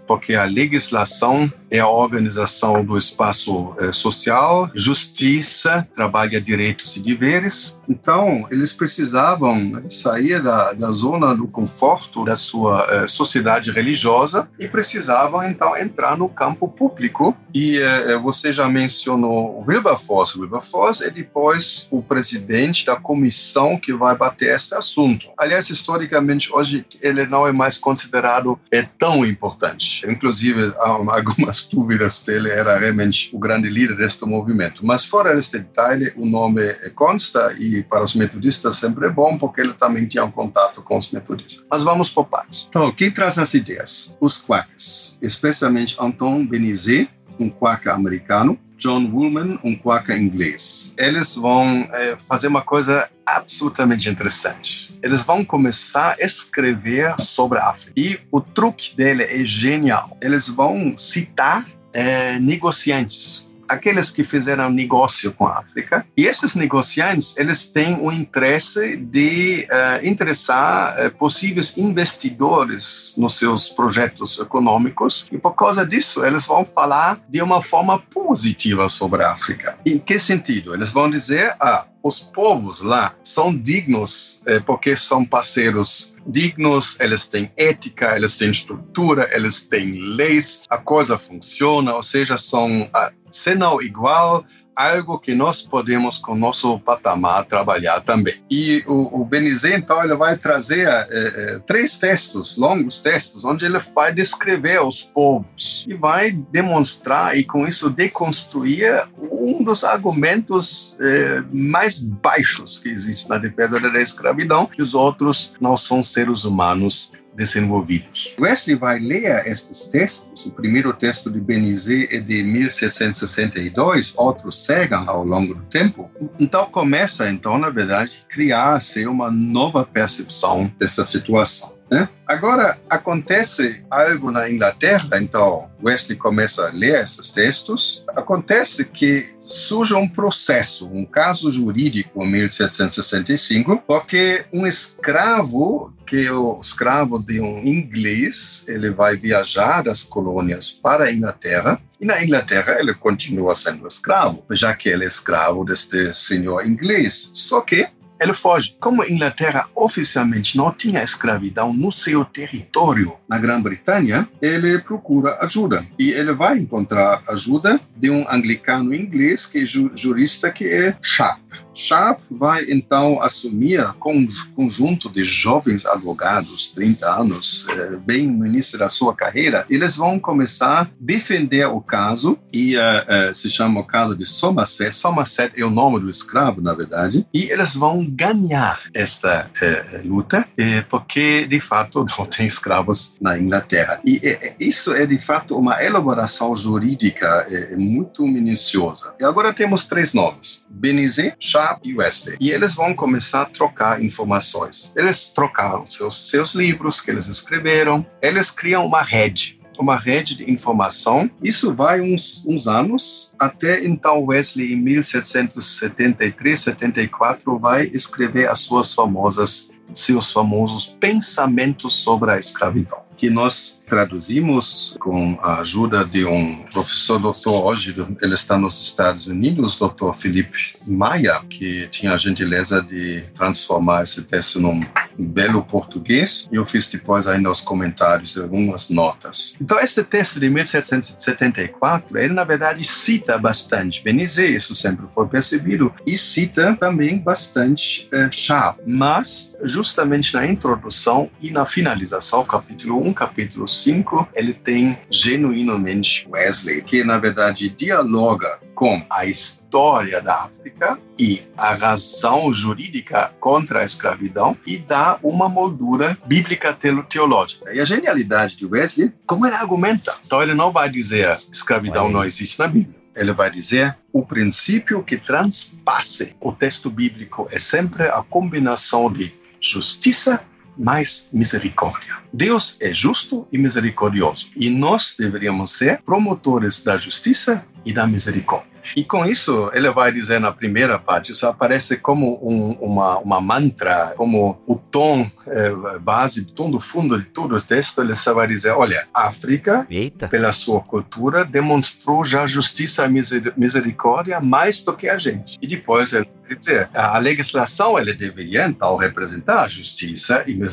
[0.06, 7.82] porque a legislação é a organização do espaço eh, social, justiça trabalha direitos e deveres.
[7.88, 14.68] Então, eles precisavam sair da, da zona do conforto da sua eh, sociedade religiosa e
[14.68, 17.36] precisavam, então, entrar no campo público.
[17.54, 20.38] E eh, você já mencionou Wilberforce.
[20.38, 25.28] Wilberforce é depois o presidente da comissão que vai bater este assunto.
[25.36, 29.95] Aliás, historicamente, hoje ele não é mais considerado é tão importante.
[30.04, 34.84] Inclusive, algumas dúvidas dele era realmente o grande líder deste movimento.
[34.84, 36.62] Mas fora este detalhe, o nome
[36.94, 40.96] consta e para os metodistas sempre é bom porque ele também tinha um contato com
[40.96, 41.66] os metodistas.
[41.70, 42.66] Mas vamos por partes.
[42.68, 44.16] Então, quem traz as ideias?
[44.20, 50.94] Os quakers, especialmente Anton Benizet, um quaker americano, John Woolman, um quaker inglês.
[50.98, 54.85] Eles vão é, fazer uma coisa absolutamente interessante.
[55.06, 57.92] Eles vão começar a escrever sobre a África.
[57.96, 60.16] E o truque dele é genial.
[60.20, 61.64] Eles vão citar
[61.94, 66.06] é, negociantes aqueles que fizeram negócio com a África.
[66.16, 73.68] E esses negociantes, eles têm o interesse de uh, interessar uh, possíveis investidores nos seus
[73.70, 75.28] projetos econômicos.
[75.32, 79.78] E por causa disso, eles vão falar de uma forma positiva sobre a África.
[79.84, 80.74] Em que sentido?
[80.74, 87.26] Eles vão dizer, ah, os povos lá são dignos eh, porque são parceiros dignos, eles
[87.28, 93.12] têm ética, eles têm estrutura, eles têm leis, a coisa funciona, ou seja, são, ah,
[93.36, 94.44] se não igual,
[94.76, 98.34] algo que nós podemos, com nosso patamar, trabalhar também.
[98.50, 99.28] E o, o
[99.74, 105.86] então, ele vai trazer é, três textos, longos textos, onde ele vai descrever os povos
[105.88, 113.28] e vai demonstrar e, com isso, deconstruir um dos argumentos é, mais baixos que existe
[113.30, 118.34] na defesa da escravidão, que os outros não são seres humanos desenvolvidos.
[118.40, 120.46] Wesley vai ler estes textos.
[120.46, 126.10] O primeiro texto de Benizet é de 1762, outros seguem ao longo do tempo.
[126.40, 131.75] Então começa, então, na verdade, criar-se uma nova percepção dessa situação.
[131.90, 132.08] Né?
[132.26, 138.04] Agora, acontece algo na Inglaterra, então Wesley começa a ler esses textos.
[138.16, 146.32] Acontece que surge um processo, um caso jurídico em 1765, porque um escravo, que é
[146.32, 152.22] o escravo de um inglês, ele vai viajar das colônias para a Inglaterra, e na
[152.22, 157.30] Inglaterra ele continua sendo escravo, já que ele é escravo deste senhor inglês.
[157.34, 157.88] Só que
[158.20, 158.76] ele foge.
[158.80, 165.86] Como a Inglaterra oficialmente não tinha escravidão no seu território na Grã-Bretanha, ele procura ajuda.
[165.98, 171.65] E ele vai encontrar ajuda de um anglicano inglês que é jurista que é Sharp.
[171.76, 178.46] Sharp vai então assumir com um conjunto de jovens advogados, 30 anos, eh, bem no
[178.46, 183.50] início da sua carreira, eles vão começar a defender o caso e uh, uh, se
[183.50, 184.94] chama o caso de Somerset.
[184.94, 190.46] Somerset é o nome do escravo, na verdade, e eles vão ganhar esta uh, luta
[190.88, 194.00] porque de fato não tem escravos na Inglaterra.
[194.04, 194.20] E
[194.58, 199.14] isso é de fato uma elaboração jurídica muito minuciosa.
[199.20, 202.36] E agora temos três nomes: Benizet, Sharp e Wesley.
[202.40, 204.92] E eles vão começar a trocar informações.
[204.96, 210.50] Eles trocaram seus, seus livros que eles escreveram, eles criam uma rede uma rede de
[210.50, 211.30] informação.
[211.42, 218.92] Isso vai uns, uns anos, até então Wesley, em 1773, 74, vai escrever as suas
[218.94, 226.64] famosas, seus famosos pensamentos sobre a escravidão que nós traduzimos com a ajuda de um
[226.72, 232.82] professor doutor hoje, ele está nos Estados Unidos, doutor Felipe Maia, que tinha a gentileza
[232.82, 234.84] de transformar esse texto num
[235.18, 239.56] belo português, e eu fiz depois ainda os comentários algumas notas.
[239.60, 244.02] Então, esse texto de 1774, ele na verdade cita bastante.
[244.02, 251.30] Benizet, isso sempre foi percebido, e cita também bastante eh, Chá, mas justamente na introdução
[251.40, 258.58] e na finalização, capítulo 1, capítulo 5, ele tem genuinamente Wesley, que na verdade dialoga
[258.74, 265.48] com a história da África e a razão jurídica contra a escravidão e dá uma
[265.48, 266.76] moldura bíblica
[267.08, 267.72] teológica.
[267.72, 270.14] E a genialidade de Wesley, como ele argumenta.
[270.24, 272.96] Então ele não vai dizer escravidão não existe na Bíblia.
[273.16, 279.34] Ele vai dizer o princípio que transpasse o texto bíblico é sempre a combinação de
[279.58, 280.44] justiça
[280.76, 282.16] mais misericórdia.
[282.32, 288.76] Deus é justo e misericordioso, e nós deveríamos ser promotores da justiça e da misericórdia.
[288.94, 293.40] E com isso, ele vai dizer na primeira parte, isso aparece como um, uma, uma
[293.40, 298.14] mantra, como o tom é, base, o tom do fundo de todo o texto, ele
[298.14, 300.28] só vai dizer, olha, a África, Eita.
[300.28, 305.56] pela sua cultura, demonstrou já justiça e misericórdia mais do que a gente.
[305.60, 310.65] E depois ele vai dizer, a legislação, ele deveria então representar a justiça e misericórdia.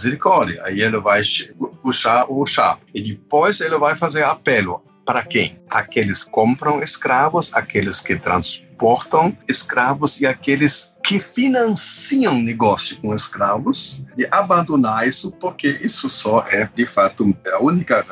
[0.63, 1.21] Aí ele vai
[1.81, 2.77] puxar o chá.
[2.93, 5.61] E depois ele vai fazer apelo para quem?
[5.69, 14.03] Aqueles que compram escravos, aqueles que transportam escravos e aqueles que financiam negócio com escravos,
[14.15, 18.05] de abandonar isso, porque isso só é, de fato, a única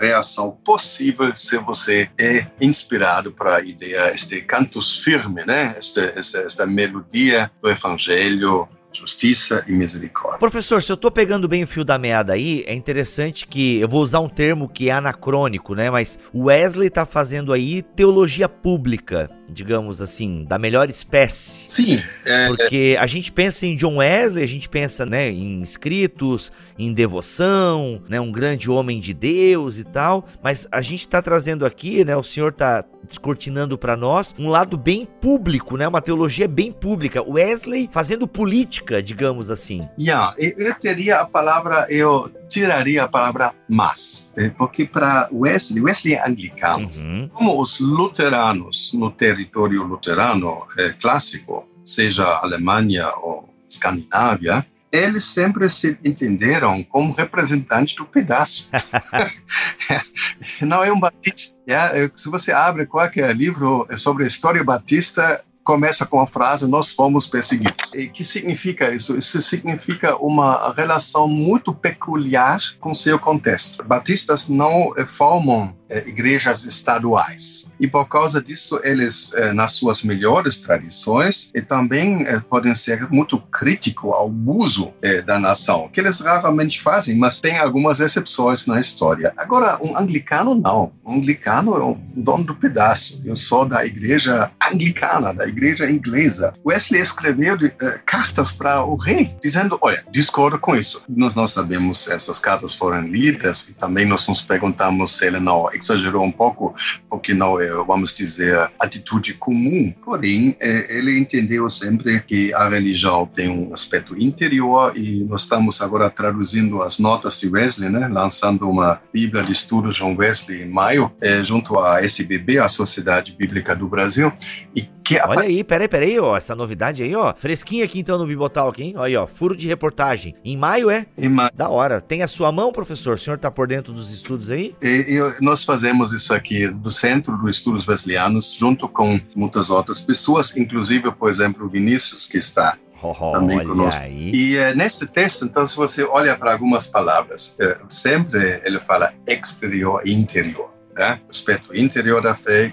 [0.00, 5.74] reação possível se você é inspirado para a ideia, este cantus firme, né?
[5.78, 10.38] Esta, esta, esta melodia do evangelho justiça e misericórdia.
[10.38, 13.88] Professor, se eu estou pegando bem o fio da meada aí, é interessante que eu
[13.88, 15.90] vou usar um termo que é anacrônico, né?
[15.90, 21.70] Mas Wesley está fazendo aí teologia pública digamos assim, da melhor espécie.
[21.70, 22.02] Sim.
[22.24, 26.92] É, porque a gente pensa em John Wesley, a gente pensa, né, em escritos, em
[26.92, 32.04] devoção, né, um grande homem de Deus e tal, mas a gente está trazendo aqui,
[32.04, 36.72] né, o senhor está descortinando para nós um lado bem público, né, uma teologia bem
[36.72, 37.22] pública.
[37.22, 39.88] Wesley fazendo política, digamos assim.
[39.98, 46.14] Yeah, eu teria a palavra, eu tiraria a palavra mas, é, porque para Wesley, Wesley
[46.14, 47.28] é anglicano, uhum.
[47.32, 55.98] como os luteranos no território luterano é, clássico, seja Alemanha ou Escandinávia, eles sempre se
[56.04, 58.70] entenderam como representantes do pedaço.
[60.62, 61.56] Não é um batista.
[61.66, 66.92] É, se você abre qualquer livro sobre a história batista, começa com a frase nós
[66.92, 67.92] fomos perseguidos.
[67.94, 69.16] E que significa isso?
[69.16, 73.82] Isso significa uma relação muito peculiar com seu contexto.
[73.84, 77.72] Batistas não formam eh, igrejas estaduais.
[77.78, 83.10] E por causa disso, eles, eh, nas suas melhores tradições, e também eh, podem ser
[83.10, 84.92] muito críticos ao uso
[85.26, 89.32] da nação, que eles raramente fazem, mas tem algumas exceções na história.
[89.36, 90.92] Agora, um anglicano não.
[91.04, 93.22] Um anglicano é o dono do pedaço.
[93.24, 96.54] Eu sou da igreja anglicana, da igreja inglesa.
[96.64, 101.02] Wesley escreveu uh, cartas para o rei, dizendo: Olha, discordo com isso.
[101.08, 105.68] Nós não sabemos essas cartas foram lidas e também nós nos perguntamos se ele não
[105.74, 106.74] exagerou um pouco,
[107.08, 109.92] porque não é, vamos dizer, atitude comum.
[110.04, 115.80] Porém, é, ele entendeu sempre que a religião tem um aspecto interior e nós estamos
[115.80, 120.70] agora traduzindo as notas de Wesley, né, lançando uma Bíblia de Estudos John Wesley em
[120.70, 124.32] maio, é, junto à SBB, a Sociedade Bíblica do Brasil,
[124.74, 128.26] e que Olha aí, peraí, peraí, ó, essa novidade aí, ó, fresquinha aqui então no
[128.26, 128.94] Bibotalk, hein?
[128.96, 130.34] Olha aí, ó, furo de reportagem.
[130.42, 131.04] Em maio, é?
[131.16, 131.50] Em maio.
[131.54, 132.00] Da hora.
[132.00, 133.14] Tem a sua mão, professor?
[133.14, 134.74] O senhor tá por dentro dos estudos aí?
[134.82, 140.00] E, e, nós fazemos isso aqui do Centro dos Estudos Wesleyanos, junto com muitas outras
[140.00, 144.02] pessoas, inclusive, por exemplo, o Vinícius, que está Oh, também conosco.
[144.02, 144.30] Aí.
[144.34, 149.12] E uh, nesse texto, então, se você olha para algumas palavras, uh, sempre ele fala
[149.26, 151.20] exterior e interior né?
[151.28, 152.70] aspecto interior da fé,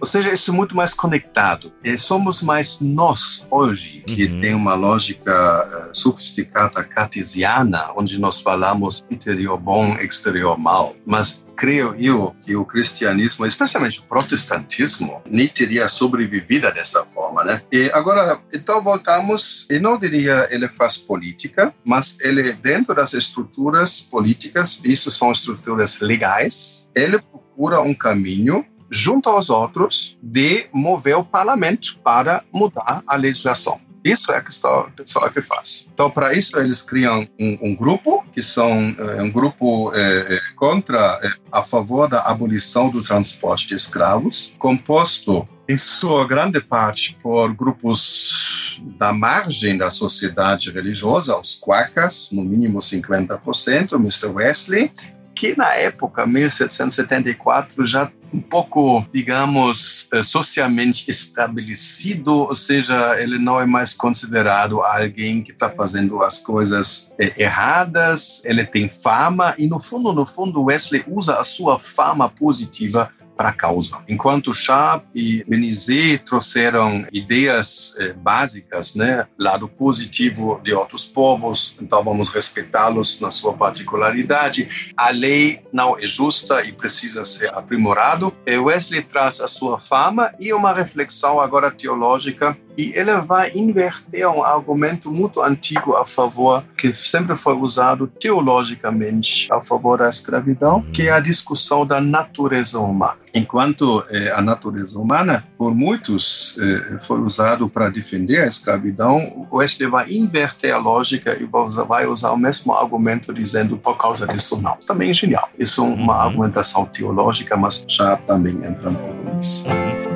[0.00, 1.72] ou seja, isso é muito mais conectado.
[1.82, 4.40] E somos mais nós hoje, que uhum.
[4.40, 10.94] tem uma lógica uh, sofisticada cartesiana, onde nós falamos interior bom, exterior mal.
[11.04, 17.62] Mas creio eu que o cristianismo, especialmente o protestantismo, nem teria sobrevivido dessa forma, né?
[17.72, 24.00] E agora, então voltamos, e não diria ele faz política, mas ele dentro das estruturas
[24.00, 27.18] políticas, isso são estruturas legais, ele
[27.64, 33.80] procura um caminho junto aos outros de mover o parlamento para mudar a legislação.
[34.04, 35.88] Isso é a questão pessoal que faz.
[35.92, 41.18] Então, para isso, eles criam um, um grupo, que são é, um grupo é, contra,
[41.22, 47.54] é, a favor da abolição do transporte de escravos, composto em sua grande parte por
[47.54, 54.26] grupos da margem da sociedade religiosa, os quakers, no mínimo 50%, Mr.
[54.26, 54.92] Wesley,
[55.34, 63.60] que na época, 1774, já um pouco, digamos, eh, socialmente estabelecido, ou seja, ele não
[63.60, 69.68] é mais considerado alguém que está fazendo as coisas eh, erradas, ele tem fama, e
[69.68, 74.02] no fundo, no fundo, Wesley usa a sua fama positiva para a causa.
[74.08, 82.02] Enquanto Sharp e Benizet trouxeram ideias eh, básicas, né, lado positivo de outros povos, então
[82.02, 84.92] vamos respeitá-los na sua particularidade.
[84.96, 88.34] A lei não é justa e precisa ser aprimorado.
[88.46, 94.28] E Wesley traz a sua fama e uma reflexão agora teológica e ele vai inverter
[94.28, 100.82] um argumento muito antigo a favor, que sempre foi usado teologicamente a favor da escravidão,
[100.92, 103.16] que é a discussão da natureza humana.
[103.34, 109.56] Enquanto eh, a natureza humana, por muitos, eh, foi usado para defender a escravidão, o
[109.56, 114.60] Wesley vai inverter a lógica e vai usar o mesmo argumento dizendo por causa disso
[114.62, 114.76] não.
[114.86, 115.48] Também é genial.
[115.58, 116.20] Isso é uma uhum.
[116.20, 120.13] argumentação teológica, mas já também entra um pouco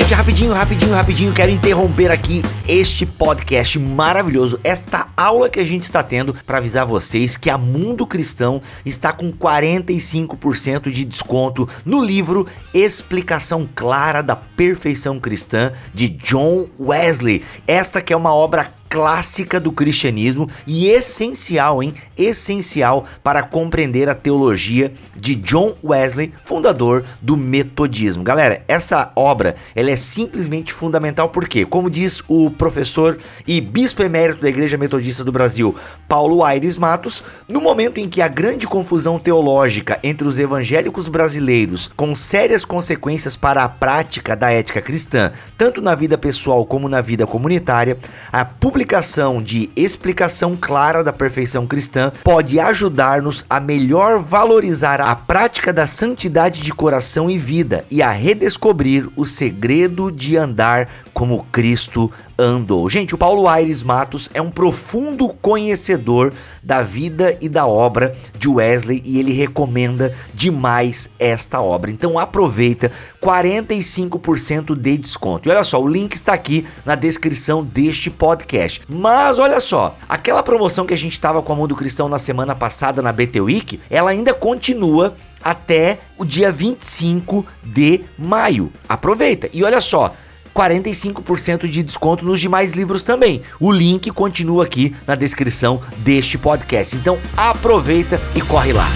[0.00, 5.82] Gente, rapidinho, rapidinho, rapidinho, quero interromper aqui este podcast maravilhoso, esta aula que a gente
[5.82, 12.02] está tendo para avisar vocês que a Mundo Cristão está com 45% de desconto no
[12.02, 17.44] livro Explicação Clara da Perfeição Cristã de John Wesley.
[17.68, 21.94] Esta que é uma obra clássica do cristianismo e essencial, hein?
[22.18, 28.24] Essencial para compreender a teologia de John Wesley, fundador do metodismo.
[28.24, 34.42] Galera, essa obra, ela é simplesmente fundamental porque, como diz o professor e bispo emérito
[34.42, 35.76] da Igreja Metodista do Brasil,
[36.08, 41.92] Paulo Aires Matos, no momento em que a grande confusão teológica entre os evangélicos brasileiros,
[41.96, 47.00] com sérias consequências para a prática da ética cristã, tanto na vida pessoal como na
[47.00, 47.96] vida comunitária,
[48.32, 55.14] a publicação publicação de Explicação Clara da Perfeição Cristã pode ajudar-nos a melhor valorizar a
[55.14, 61.44] prática da santidade de coração e vida e a redescobrir o segredo de andar como
[61.52, 62.10] Cristo
[62.40, 62.88] andou.
[62.88, 66.32] Gente, o Paulo Aires Matos é um profundo conhecedor
[66.62, 71.90] da vida e da obra de Wesley e ele recomenda demais esta obra.
[71.90, 72.90] Então aproveita
[73.22, 75.48] 45% de desconto.
[75.48, 78.82] E olha só, o link está aqui na descrição deste podcast.
[78.88, 82.54] Mas olha só, aquela promoção que a gente estava com a Mundo Cristão na semana
[82.54, 88.72] passada na BT Week, ela ainda continua até o dia 25 de maio.
[88.88, 89.48] Aproveita.
[89.52, 90.14] E olha só,
[90.54, 93.42] 45% de desconto nos demais livros também.
[93.58, 96.96] O link continua aqui na descrição deste podcast.
[96.96, 98.88] Então aproveita e corre lá.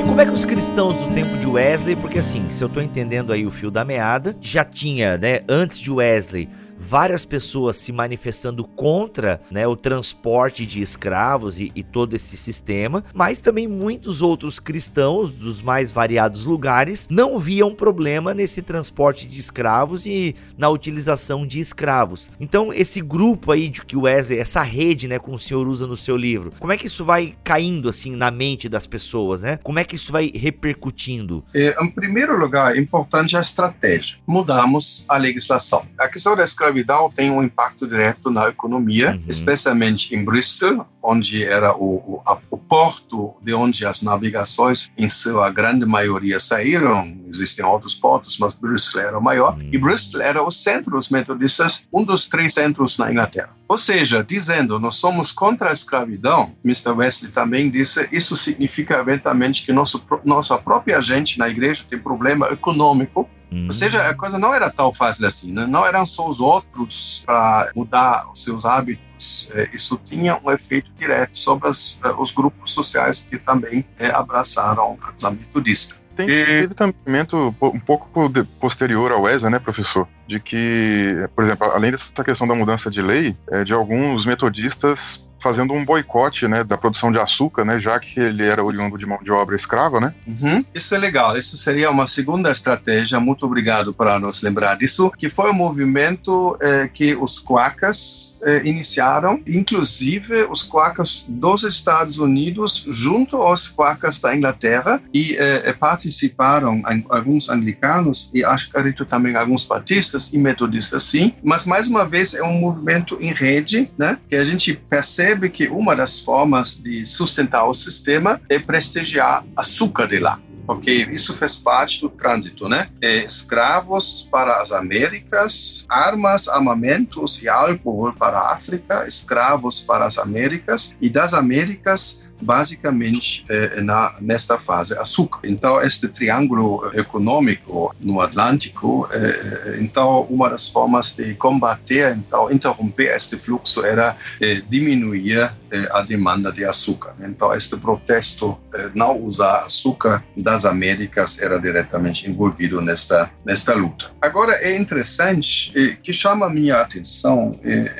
[0.00, 2.82] E como é que os cristãos do tempo de Wesley, porque assim, se eu estou
[2.82, 6.48] entendendo aí o fio da meada, já tinha, né, antes de Wesley,
[6.78, 13.04] várias pessoas se manifestando contra né, o transporte de escravos e, e, todo esse sistema,
[13.14, 19.38] mas também muitos outros cristãos dos mais variados lugares não viam problema nesse transporte de
[19.38, 22.30] escravos e na utilização de escravos.
[22.40, 25.86] Então, esse grupo aí de que o Wesley, essa rede, né, como o senhor usa
[25.86, 29.58] no seu livro, como é que isso vai caindo assim na mente das pessoas, né?
[29.62, 31.44] Como é que isso vai repercutindo?
[31.54, 34.18] É, em primeiro lugar, é importante a estratégia.
[34.26, 35.86] Mudamos a legislação.
[35.98, 39.22] A questão da escravidão escravidão tem um impacto direto na economia, uhum.
[39.28, 45.50] especialmente em Bristol, onde era o, o, o, porto de onde as navegações, em sua
[45.50, 47.14] grande maioria, saíram.
[47.28, 49.54] Existem outros portos, mas Bristol era o maior.
[49.54, 49.68] Uhum.
[49.72, 53.50] E Bristol era o centro dos metodistas, um dos três centros na Inglaterra.
[53.68, 56.90] Ou seja, dizendo nós somos contra a escravidão, Mr.
[56.90, 62.48] Wesley também disse, isso significa eventualmente que nosso, nossa própria gente na igreja tem problema
[62.48, 63.66] econômico Hum.
[63.68, 65.64] Ou seja, a coisa não era tão fácil assim, né?
[65.64, 70.90] não eram só os outros para mudar os seus hábitos, é, isso tinha um efeito
[70.98, 76.02] direto sobre as, é, os grupos sociais que também é, abraçaram a clã metodista.
[76.16, 77.22] Tem, teve também
[77.62, 78.30] um pouco
[78.60, 80.08] posterior ao ESA, né, professor?
[80.28, 85.74] De que, por exemplo, além dessa questão da mudança de lei, de alguns metodistas fazendo
[85.74, 89.18] um boicote né, da produção de açúcar, né, já que ele era oriundo de mão
[89.22, 90.14] de obra escrava, né?
[90.26, 90.64] Uhum.
[90.74, 91.36] Isso é legal.
[91.36, 93.20] Isso seria uma segunda estratégia.
[93.20, 98.62] Muito obrigado por nos lembrar disso, que foi um movimento eh, que os quacas eh,
[98.64, 106.82] iniciaram, inclusive os quacas dos Estados Unidos junto aos quacas da Inglaterra e eh, participaram
[107.10, 111.34] alguns anglicanos e acho acredito também alguns batistas e metodistas sim.
[111.42, 114.18] Mas mais uma vez é um movimento em rede, né?
[114.28, 119.44] Que a gente percebe percebe que uma das formas de sustentar o sistema é prestigiar
[119.56, 122.88] açúcar de lá porque isso faz parte do trânsito, né?
[123.02, 130.16] É, escravos para as Américas, armas, armamentos e álcool para a África, escravos para as
[130.16, 135.40] Américas e das Américas basicamente eh, na, nesta fase açúcar.
[135.44, 143.14] Então, este triângulo econômico no Atlântico, eh, então, uma das formas de combater, então, interromper
[143.14, 145.52] este fluxo era eh, diminuir
[145.90, 147.14] a demanda de açúcar.
[147.20, 148.60] Então, este protesto
[148.94, 154.12] não usar açúcar das Américas era diretamente envolvido nesta, nesta luta.
[154.20, 157.50] Agora, é interessante que chama a minha atenção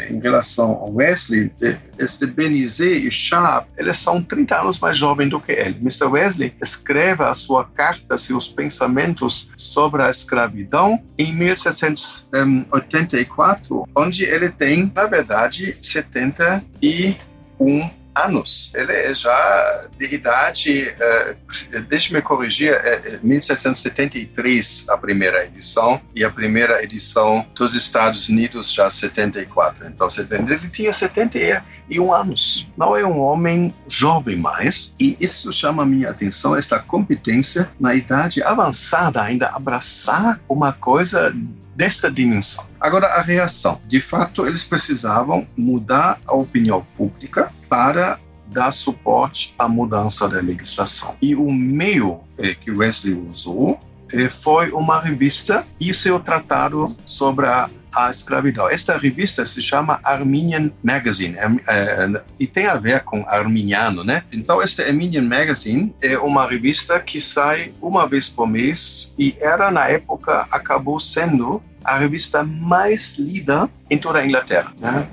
[0.08, 1.50] em relação ao Wesley,
[1.98, 5.78] este Benizé e Sharp, eles são 30 anos mais jovens do que ele.
[5.80, 6.06] Mr.
[6.06, 14.92] Wesley escreve a sua carta, seus pensamentos sobre a escravidão em 1784, onde ele tem,
[14.94, 18.72] na verdade, 71 anos.
[18.74, 26.30] Ele é já de idade, uh, deixe-me corrigir, é 1773 a primeira edição e a
[26.30, 29.86] primeira edição dos Estados Unidos já 74.
[29.86, 32.70] Então ele tinha 71 anos.
[32.76, 37.94] Não é um homem jovem mais e isso chama a minha atenção, esta competência na
[37.94, 41.34] idade avançada ainda abraçar uma coisa
[41.74, 42.68] dessa dimensão.
[42.80, 43.80] Agora, a reação.
[43.86, 51.16] De fato, eles precisavam mudar a opinião pública para dar suporte à mudança da legislação.
[51.20, 53.80] E o meio eh, que Wesley usou
[54.30, 58.68] foi uma revista e seu tratado sobre a, a, escravidão.
[58.68, 64.24] Esta revista se chama Armenian Magazine eh, e tem a ver com arminiano, né?
[64.32, 69.70] Então, esta Armenian Magazine é uma revista que sai uma vez por mês e era,
[69.70, 74.72] na época, acabou sendo a revista mais lida em toda a Inglaterra.
[74.78, 75.06] Né?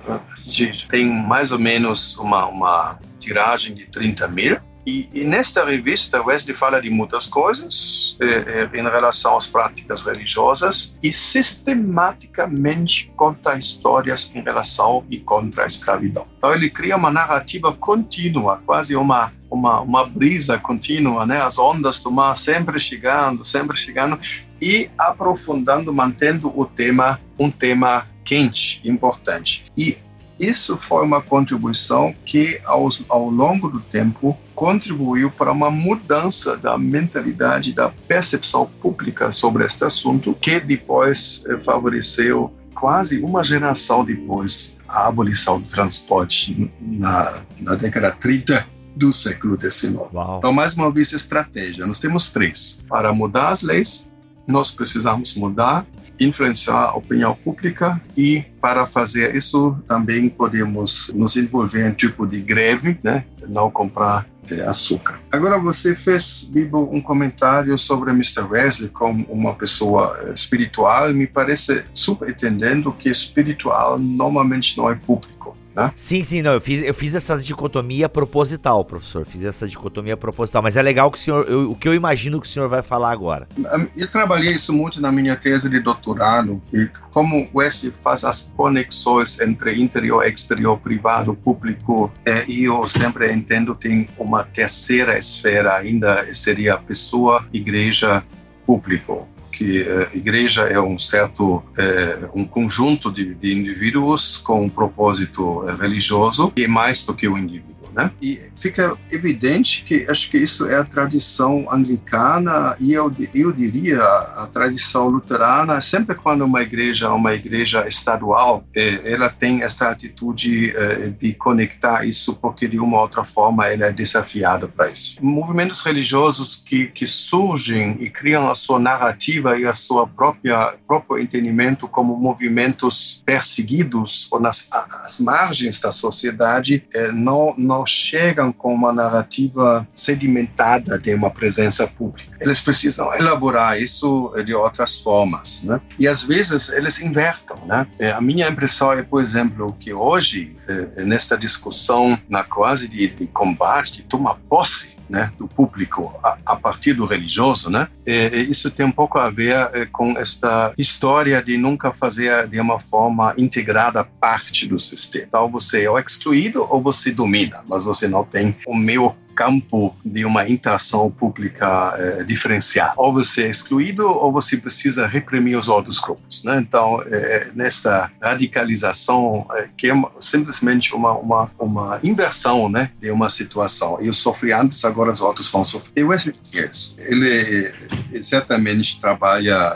[0.90, 4.58] Tem mais ou menos uma, uma tiragem de 30 mil.
[4.86, 10.04] E, e, nesta revista, Wesley fala de muitas coisas eh, eh, em relação às práticas
[10.04, 16.26] religiosas e sistematicamente conta histórias em relação e contra a escravidão.
[16.38, 21.42] Então, ele cria uma narrativa contínua, quase uma uma, uma brisa contínua, né?
[21.42, 24.18] As ondas do mar sempre chegando, sempre chegando
[24.62, 29.66] e aprofundando, mantendo o tema um tema quente, importante.
[29.76, 29.98] E
[30.42, 36.78] isso foi uma contribuição que, aos, ao longo do tempo, contribuiu para uma mudança da
[36.80, 44.80] mentalidade, da percepção pública sobre este assunto, que depois eh, favoreceu quase uma geração depois
[44.90, 48.66] a abolição do transporte na, na década 30
[48.96, 49.96] do século XIX.
[50.12, 50.40] Uau.
[50.40, 51.86] Então, mais uma vez, estratégia.
[51.86, 52.84] Nós temos três.
[52.90, 54.12] Para mudar as leis,
[54.48, 55.86] nós precisamos mudar
[56.20, 62.42] influenciar a opinião pública e para fazer isso também podemos nos envolver em tipo de
[62.42, 63.26] greve, né?
[63.48, 65.20] Não comprar é, açúcar.
[65.32, 68.44] Agora você fez, Bibo, um comentário sobre Mr.
[68.50, 71.14] Wesley como uma pessoa eh, espiritual.
[71.14, 75.41] Me parece super entendendo que espiritual normalmente não é público.
[75.76, 75.92] Né?
[75.96, 79.26] Sim, sim, não, eu fiz, eu fiz essa dicotomia proposital, professor.
[79.26, 82.40] Fiz essa dicotomia proposital, mas é legal que o senhor, eu, o que eu imagino
[82.40, 83.48] que o senhor vai falar agora.
[83.96, 88.54] Eu trabalhei isso muito na minha tese de doutorado, e como o Wesley faz as
[88.56, 95.76] conexões entre interior, exterior, privado, público, é, e eu sempre entendo tem uma terceira esfera
[95.76, 98.24] ainda, seria a pessoa, igreja,
[98.66, 99.28] público
[99.62, 104.70] que a eh, igreja é um certo é, um conjunto de, de indivíduos com um
[104.70, 107.81] propósito eh, religioso e mais do que o indivíduo.
[107.94, 108.10] Né?
[108.22, 114.02] E fica evidente que acho que isso é a tradição anglicana e eu, eu diria
[114.02, 115.82] a tradição luterana.
[115.82, 122.06] Sempre quando uma igreja, uma igreja estadual, eh, ela tem esta atitude eh, de conectar
[122.06, 125.18] isso porque de uma ou outra forma ela é desafiada para isso.
[125.24, 131.20] Movimentos religiosos que, que surgem e criam a sua narrativa e a sua própria próprio
[131.20, 134.70] entendimento como movimentos perseguidos ou nas
[135.04, 141.32] as margens da sociedade eh, não não não chegam com uma narrativa sedimentada de uma
[141.32, 142.38] presença pública.
[142.40, 145.82] Eles precisam elaborar isso de outras formas, né?
[145.98, 147.88] E às vezes eles invertam, né?
[148.00, 153.08] É, a minha impressão é, por exemplo, que hoje, é, nesta discussão na quase de,
[153.08, 157.90] de combate, de tomar posse né, do público a, a, partir do religioso, né?
[158.08, 162.60] E, isso tem um pouco a ver é, com esta história de nunca fazer de
[162.60, 165.26] uma forma integrada parte do sistema.
[165.28, 170.24] Então você é excluído ou você domina, mas você não tem o meu campo de
[170.24, 172.94] uma interação pública é, diferenciada.
[172.98, 176.44] Ou você é excluído ou você precisa reprimir os outros grupos.
[176.44, 176.60] Né?
[176.60, 183.32] Então, é, nesta radicalização, é, que é simplesmente uma, uma, uma inversão né, de uma
[183.32, 184.00] situação.
[184.00, 186.02] Eu sofri antes, agora os outros vão sofrer.
[186.02, 187.74] E Wesley Yes, ele
[188.22, 189.76] certamente trabalha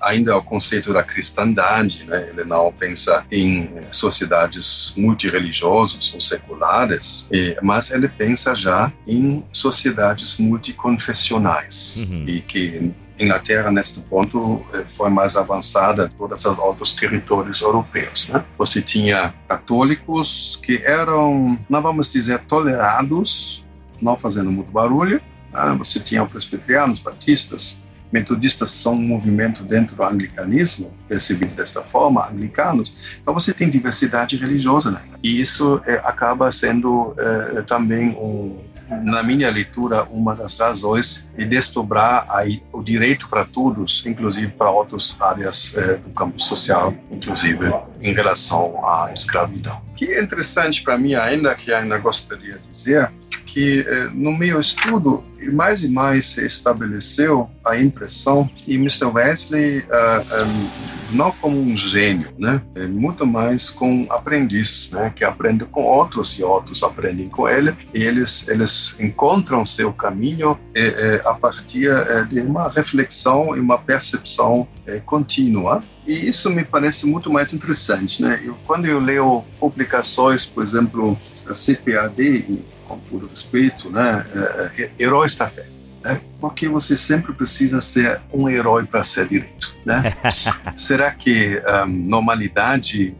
[0.00, 2.28] ainda o conceito da cristandade, né?
[2.30, 7.28] ele não pensa em sociedades multireligiosas ou seculares,
[7.62, 12.24] mas ele pensa já em sociedades multiconfessionais uhum.
[12.26, 12.94] e que
[13.24, 18.28] Inglaterra, neste ponto, eh, foi mais avançada todos os outros territórios europeus.
[18.28, 18.44] Né?
[18.56, 23.64] Você tinha católicos que eram, não vamos dizer, tolerados,
[24.00, 25.20] não fazendo muito barulho.
[25.52, 25.74] Né?
[25.78, 27.80] Você tinha presbiterianos, batistas,
[28.12, 33.18] metodistas são um movimento dentro do anglicanismo, percebido desta forma, anglicanos.
[33.20, 35.02] Então você tem diversidade religiosa, né?
[35.22, 38.58] E isso é, acaba sendo é, também um,
[39.02, 44.70] na minha leitura, uma das razões de desdobrar aí o direito para todos, inclusive para
[44.70, 49.82] outras áreas eh, do campo social, inclusive em relação à escravidão.
[49.90, 53.12] O que é interessante para mim ainda, que ainda gostaria de dizer,
[53.44, 53.84] que
[54.14, 59.06] no meu estudo mais e mais se estabeleceu a impressão que Mr.
[59.06, 65.10] Wesley uh, um, não como um gênio, né, é muito mais com um aprendiz, né,
[65.14, 70.58] que aprende com outros e outros aprendem com ele e eles eles encontram seu caminho
[70.74, 71.88] eh, a partir
[72.28, 74.68] de uma reflexão e uma percepção
[75.06, 78.40] contínua e isso me parece muito mais interessante, né?
[78.42, 84.90] Eu, quando eu leio publicações, por exemplo, da CPAD com todo respeito, né, é, é,
[84.98, 85.66] heróis da fé.
[86.02, 86.20] Né?
[86.40, 89.76] Porque você sempre precisa ser um herói para ser direito.
[89.84, 90.02] Né?
[90.76, 93.14] Será que um, normalidade,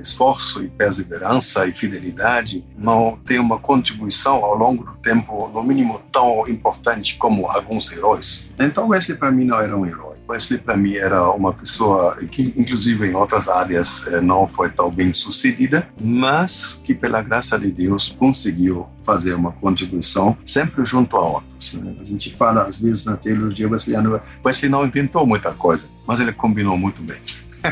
[0.00, 6.00] esforço e perseverança e fidelidade não tem uma contribuição ao longo do tempo, no mínimo,
[6.12, 8.50] tão importante como alguns heróis?
[8.58, 12.52] Então, esse para mim não era um herói Wesley para mim era uma pessoa que,
[12.56, 17.70] inclusive em outras áreas, eh, não foi tão bem sucedida, mas que pela graça de
[17.70, 21.74] Deus conseguiu fazer uma contribuição sempre junto a outros.
[21.74, 21.94] Né?
[22.00, 26.32] A gente fala às vezes na teologia wesleyana, Wesley não inventou muita coisa, mas ele
[26.32, 27.20] combinou muito bem,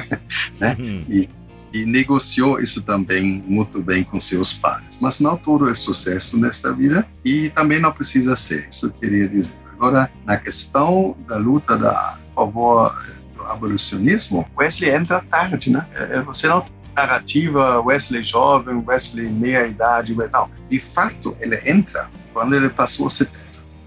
[0.60, 0.76] né?
[0.78, 1.04] Uhum.
[1.08, 1.28] E
[1.74, 5.00] e negociou isso também muito bem com seus pares.
[5.00, 9.28] Mas não tudo é sucesso nesta vida e também não precisa ser, isso eu queria
[9.28, 9.56] dizer.
[9.72, 12.94] Agora, na questão da luta da favor
[13.34, 15.86] do abolicionismo, Wesley entra tarde, né?
[15.94, 16.64] É, é, você não
[16.96, 20.48] narrativa Wesley jovem, Wesley meia idade, não.
[20.68, 23.36] De fato, ele entra quando ele passou 70,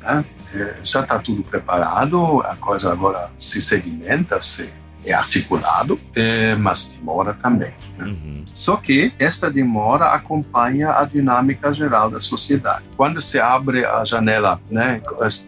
[0.02, 0.26] né?
[0.54, 4.74] É, já está tudo preparado, a coisa agora se segmenta, se
[5.08, 7.74] é articulado, é, mas demora também.
[7.98, 8.06] Né?
[8.06, 8.44] Uhum.
[8.46, 12.86] Só que esta demora acompanha a dinâmica geral da sociedade.
[12.96, 15.02] Quando se abre a janela, né,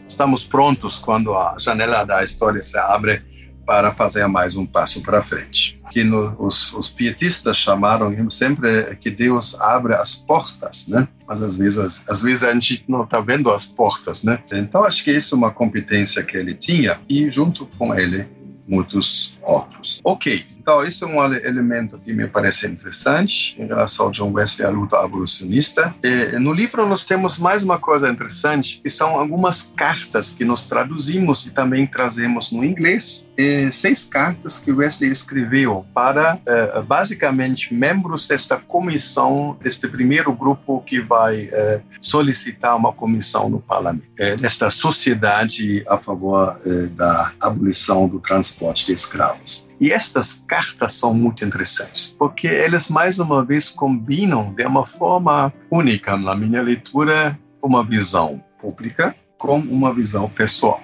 [0.07, 3.22] estamos prontos quando a janela da história se abre
[3.70, 5.80] para fazer mais um passo para frente.
[5.91, 11.07] Que no, os, os, pietistas chamaram sempre que Deus abre as portas, né?
[11.28, 14.39] Mas às vezes, às vezes a gente não está vendo as portas, né?
[14.51, 18.28] Então acho que isso é uma competência que ele tinha e junto com ele
[18.70, 19.99] muitos outros.
[20.03, 24.67] Ok, então esse é um elemento que me parece interessante em relação ao John Wesley
[24.67, 25.91] à luta abolicionista.
[26.03, 30.67] E, no livro nós temos mais uma coisa interessante, que são algumas cartas que nós
[30.67, 33.28] traduzimos e também trazemos no inglês.
[33.36, 40.84] E seis cartas que Wesley escreveu para, eh, basicamente, membros desta comissão, deste primeiro grupo
[40.86, 46.59] que vai eh, solicitar uma comissão no parlamento, eh, desta sociedade a favor
[46.95, 49.68] da abolição do transporte de escravos.
[49.80, 55.53] E estas cartas são muito interessantes, porque elas mais uma vez combinam de uma forma
[55.71, 60.84] única, na minha leitura, uma visão pública com uma visão pessoal.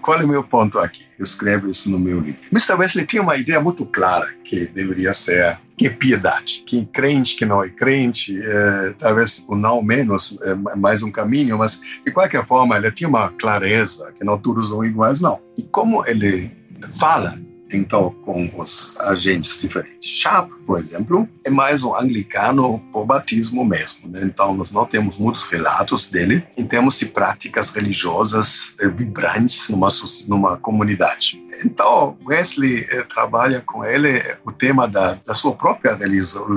[0.00, 1.04] Qual é o meu ponto aqui?
[1.18, 2.40] Eu escrevo isso no meu livro.
[2.52, 2.74] Mr.
[2.74, 7.36] Wesley tinha uma ideia muito clara que deveria ser que é piedade, que é crente,
[7.36, 12.10] que não é crente, é, talvez o não menos, é mais um caminho, mas de
[12.12, 15.40] qualquer forma ele tinha uma clareza que não todos são iguais, não.
[15.58, 16.50] E como ele
[16.94, 17.38] fala
[17.72, 20.04] então com os agentes diferentes.
[20.08, 24.08] Sharp, por exemplo, é mais um anglicano por batismo mesmo.
[24.08, 24.22] Né?
[24.24, 29.88] Então nós não temos muitos relatos dele em termos de práticas religiosas eh, vibrantes numa
[30.26, 31.42] numa comunidade.
[31.64, 35.96] Então Wesley eh, trabalha com ele o tema da, da sua própria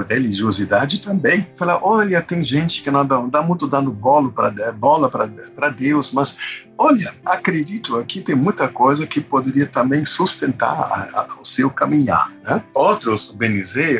[0.09, 1.47] religiosidade também.
[1.55, 6.11] Fala, olha, tem gente que não dá, dá muito dando bola para bola para Deus,
[6.13, 11.69] mas olha, acredito aqui tem muita coisa que poderia também sustentar a, a, o seu
[11.69, 12.31] caminhar.
[12.43, 12.63] Né?
[12.73, 13.37] Outros, o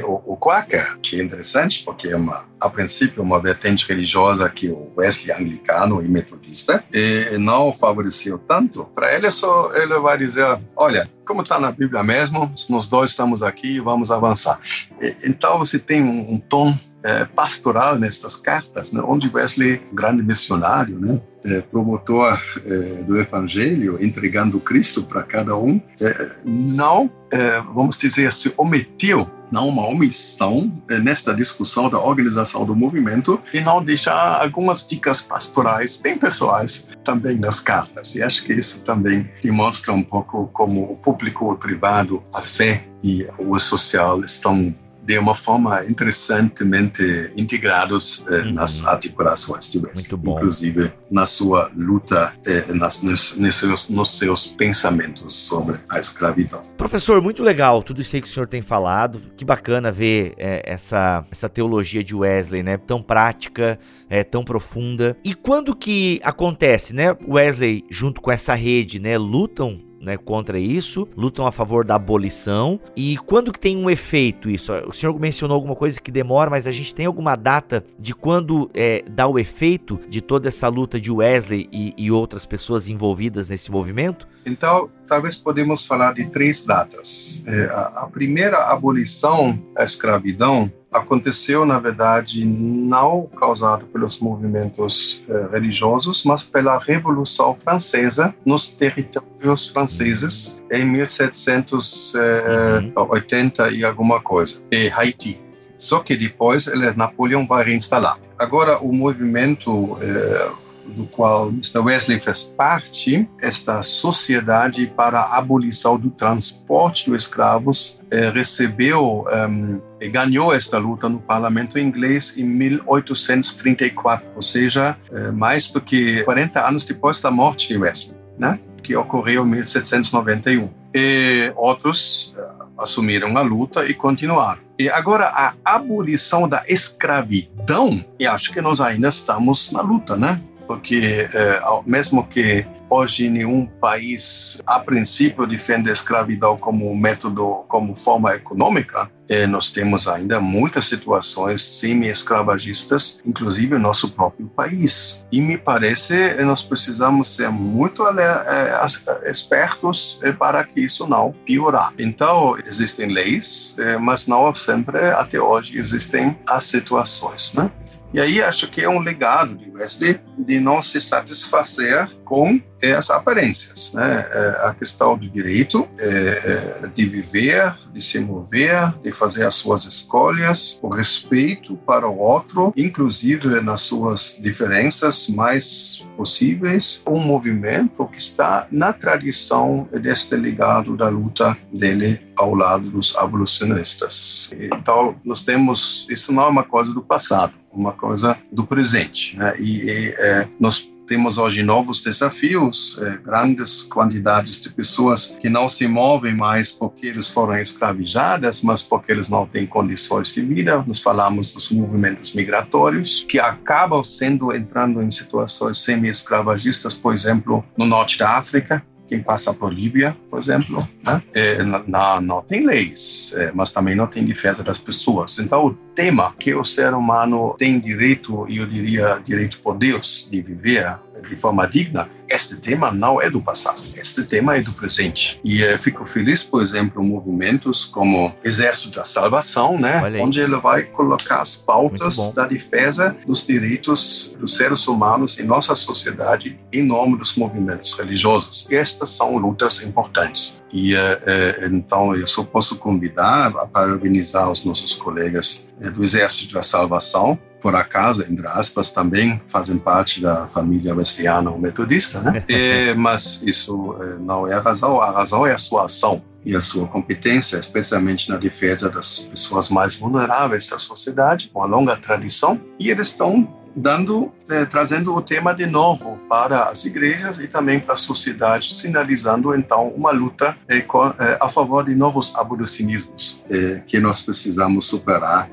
[0.04, 4.70] O, o Quaker, que é interessante porque é uma, a princípio uma vertente religiosa que
[4.70, 8.86] o Wesley anglicano e metodista e não favoreceu tanto.
[8.96, 10.46] Para ele só ele vai dizer,
[10.76, 14.60] olha, como está na Bíblia mesmo, nós dois estamos aqui, vamos avançar.
[15.02, 16.99] E, então você tem um, um tom é,
[17.36, 24.60] pastoral nestas cartas, né, onde Wesley, grande missionário, né, é, promotor é, do Evangelho, entregando
[24.60, 31.00] Cristo para cada um, é, não, é, vamos dizer, se omitiu, não uma omissão é,
[31.00, 37.38] nesta discussão da organização do movimento e não deixar algumas dicas pastorais bem pessoais também
[37.38, 38.16] nas cartas.
[38.16, 43.26] E acho que isso também demonstra um pouco como o público privado, a fé e
[43.38, 44.74] o social estão
[45.10, 48.54] de uma forma interessantemente integrados eh, uhum.
[48.54, 54.46] nas articulações de West, inclusive na sua luta, eh, nas, nos, nos, seus, nos seus
[54.46, 56.62] pensamentos sobre a escravidão.
[56.78, 59.20] Professor, muito legal tudo isso aí que o senhor tem falado.
[59.36, 62.78] Que bacana ver eh, essa, essa teologia de Wesley, né?
[62.78, 63.80] Tão prática,
[64.12, 65.18] é, tão profunda.
[65.24, 67.18] E quando que acontece, né?
[67.28, 72.80] Wesley, junto com essa rede, né, lutam né, contra isso, lutam a favor da abolição.
[72.96, 74.72] E quando que tem um efeito isso?
[74.88, 78.70] O senhor mencionou alguma coisa que demora, mas a gente tem alguma data de quando
[78.74, 83.50] é, dá o efeito de toda essa luta de Wesley e, e outras pessoas envolvidas
[83.50, 84.28] nesse movimento?
[84.46, 87.44] Então, talvez podemos falar de três datas.
[87.46, 95.48] É, a, a primeira abolição da escravidão aconteceu, na verdade, não causado pelos movimentos eh,
[95.52, 103.72] religiosos, mas pela Revolução Francesa nos territórios franceses em 1780 uhum.
[103.72, 105.40] e alguma coisa, e Haiti.
[105.78, 108.20] Só que depois ele, Napoleão vai reinstalar.
[108.38, 110.52] Agora, o movimento eh,
[110.90, 111.80] do qual Mr.
[111.80, 119.82] Wesley fez parte, esta sociedade para a abolição do transporte de escravos eh, recebeu um,
[120.02, 126.24] e ganhou esta luta no parlamento inglês em 1834, ou seja, eh, mais do que
[126.24, 128.60] 40 anos depois da morte de Wesley, né?
[128.90, 130.70] que ocorreu em 1791.
[130.94, 134.62] E outros uh, assumiram a luta e continuaram.
[134.80, 140.42] E agora, a abolição da escravidão, e acho que nós ainda estamos na luta, né?
[140.70, 147.96] Porque é, mesmo que hoje nenhum país, a princípio, defende a escravidão como método, como
[147.96, 155.26] forma econômica, é, nós temos ainda muitas situações semi-escravagistas, inclusive no nosso próprio país.
[155.32, 158.80] E me parece que nós precisamos ser muito é,
[159.28, 161.94] espertos para que isso não piorar.
[161.98, 167.72] Então, existem leis, mas não sempre, até hoje, existem as situações, né?
[168.14, 172.60] E aí acho que é um legado de Wesley de não se satisfazer com
[172.98, 174.26] as aparências, né?
[174.32, 179.56] É, a questão do direito é, é, de viver, de se mover, de fazer as
[179.56, 188.08] suas escolhas, o respeito para o outro, inclusive nas suas diferenças mais possíveis, um movimento
[188.08, 194.52] que está na tradição deste legado da luta dele ao lado dos abolicionistas.
[194.58, 199.54] Então, nós temos, isso não é uma coisa do passado, uma coisa do presente, né?
[199.60, 205.68] E, e é, nós temos hoje novos desafios, eh, grandes quantidades de pessoas que não
[205.68, 210.84] se movem mais porque eles foram escravizadas, mas porque eles não têm condições de vida.
[210.86, 217.88] Nós falamos dos movimentos migratórios que acabam sendo entrando em situações semi-escravagistas, por exemplo, no
[217.88, 221.22] norte da África, quem passa por Líbia, por exemplo, né?
[221.34, 225.40] é, não, não tem leis, é, mas também não tem defesa das pessoas.
[225.40, 230.30] Então, o tema que o ser humano tem direito, e eu diria direito por Deus,
[230.32, 230.98] de viver
[231.28, 235.40] de forma digna, este tema não é do passado, este tema é do presente.
[235.44, 240.84] E uh, fico feliz, por exemplo, movimentos como Exército da Salvação, né, onde ele vai
[240.84, 247.18] colocar as pautas da defesa dos direitos dos seres humanos em nossa sociedade em nome
[247.18, 248.70] dos movimentos religiosos.
[248.70, 250.62] E estas são lutas importantes.
[250.74, 256.54] E uh, uh, então eu só posso convidar a parabenizar os nossos colegas do Exército
[256.54, 262.42] da Salvação por acaso, entre aspas, também fazem parte da família wesleyana ou metodista, né?
[262.48, 266.62] E, mas isso não é a razão, a razão é a sua ação e a
[266.62, 272.62] sua competência, especialmente na defesa das pessoas mais vulneráveis da sociedade, com a longa tradição,
[272.80, 273.46] e eles estão
[273.80, 278.74] dando, eh, trazendo o tema de novo para as igrejas e também para a sociedade,
[278.74, 283.44] sinalizando então uma luta eh, com, eh, a favor de novos abolicionismos
[283.88, 285.50] que nós precisamos superar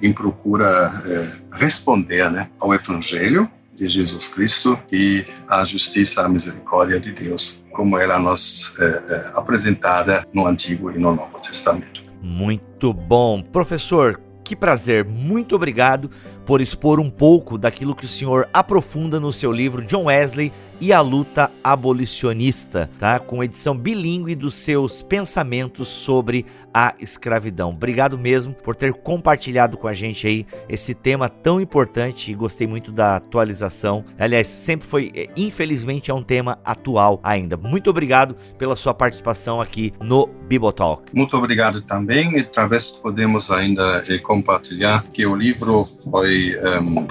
[0.00, 0.90] em procura
[1.52, 7.98] responder né, ao Evangelho de Jesus Cristo e à justiça, à misericórdia de Deus, como
[7.98, 12.02] ela nos é, apresentada no Antigo e no Novo Testamento.
[12.20, 13.42] Muito bom.
[13.42, 16.10] Professor, que prazer, muito obrigado
[16.44, 20.92] por expor um pouco daquilo que o senhor aprofunda no seu livro John Wesley e
[20.92, 23.20] a luta abolicionista, tá?
[23.20, 27.70] Com edição bilíngue dos seus pensamentos sobre a escravidão.
[27.70, 32.66] Obrigado mesmo por ter compartilhado com a gente aí esse tema tão importante e gostei
[32.66, 34.04] muito da atualização.
[34.18, 37.56] Aliás, sempre foi, é, infelizmente, é um tema atual ainda.
[37.56, 41.14] Muito obrigado pela sua participação aqui no Bibotalk.
[41.14, 46.31] Muito obrigado também e talvez podemos ainda eh, compartilhar que o livro foi
[46.80, 47.06] um,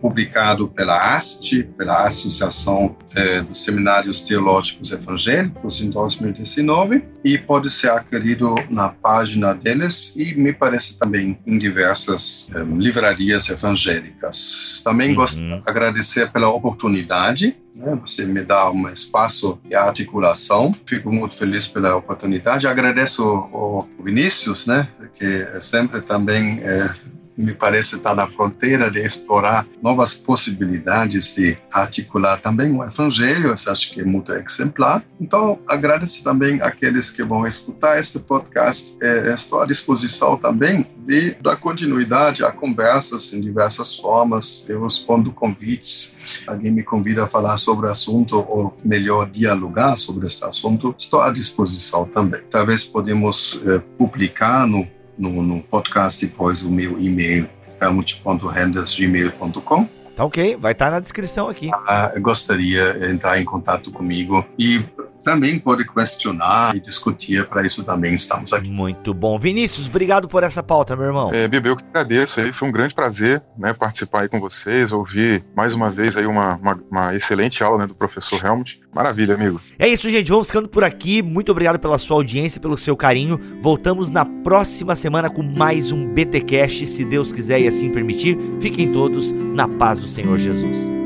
[0.00, 7.90] publicado pela ASTE, pela Associação eh, dos Seminários Teológicos Evangélicos, em 2019, e pode ser
[7.90, 14.80] adquirido na página deles e me parece também em diversas eh, livrarias evangélicas.
[14.84, 15.16] Também uhum.
[15.16, 17.94] gosto de agradecer pela oportunidade né?
[18.00, 20.72] Você me dá um espaço de articulação.
[20.86, 22.66] Fico muito feliz pela oportunidade.
[22.66, 24.88] Agradeço o, Vinícius, né?
[25.12, 26.88] Que sempre também é,
[27.36, 33.52] me parece estar na fronteira de explorar novas possibilidades de articular também o evangelho, eu
[33.52, 35.04] acho que é muito exemplar.
[35.20, 38.96] Então, agradeço também aqueles que vão escutar este podcast.
[39.02, 44.68] É, estou à disposição também de dar continuidade a conversas em diversas formas.
[44.68, 46.42] Eu respondo convites.
[46.46, 50.94] Alguém me convida a falar sobre o assunto ou melhor dialogar sobre esse assunto.
[50.98, 52.40] Estou à disposição também.
[52.50, 54.86] Talvez podemos é, publicar no
[55.18, 57.48] no, no podcast depois o meu e-mail,
[57.80, 59.88] helmut.renders.gmail.com.
[60.16, 61.70] Tá ok, vai estar tá na descrição aqui.
[61.86, 64.82] Ah, gostaria de entrar em contato comigo e
[65.22, 68.68] também pode questionar e discutir, para isso também estamos aqui.
[68.68, 69.38] Muito bom.
[69.38, 71.30] Vinícius, obrigado por essa pauta, meu irmão.
[71.32, 74.92] É, Bibi, eu que agradeço aí, foi um grande prazer né, participar aí com vocês,
[74.92, 78.80] ouvir mais uma vez aí uma, uma, uma excelente aula né, do professor Helmut.
[78.94, 79.60] Maravilha, amigo.
[79.78, 81.20] É isso, gente, vamos ficando por aqui.
[81.22, 83.38] Muito obrigado pela sua audiência, pelo seu carinho.
[83.60, 88.38] Voltamos na próxima semana com mais um BTcast, se Deus quiser e assim permitir.
[88.60, 91.05] Fiquem todos na paz do Senhor Jesus.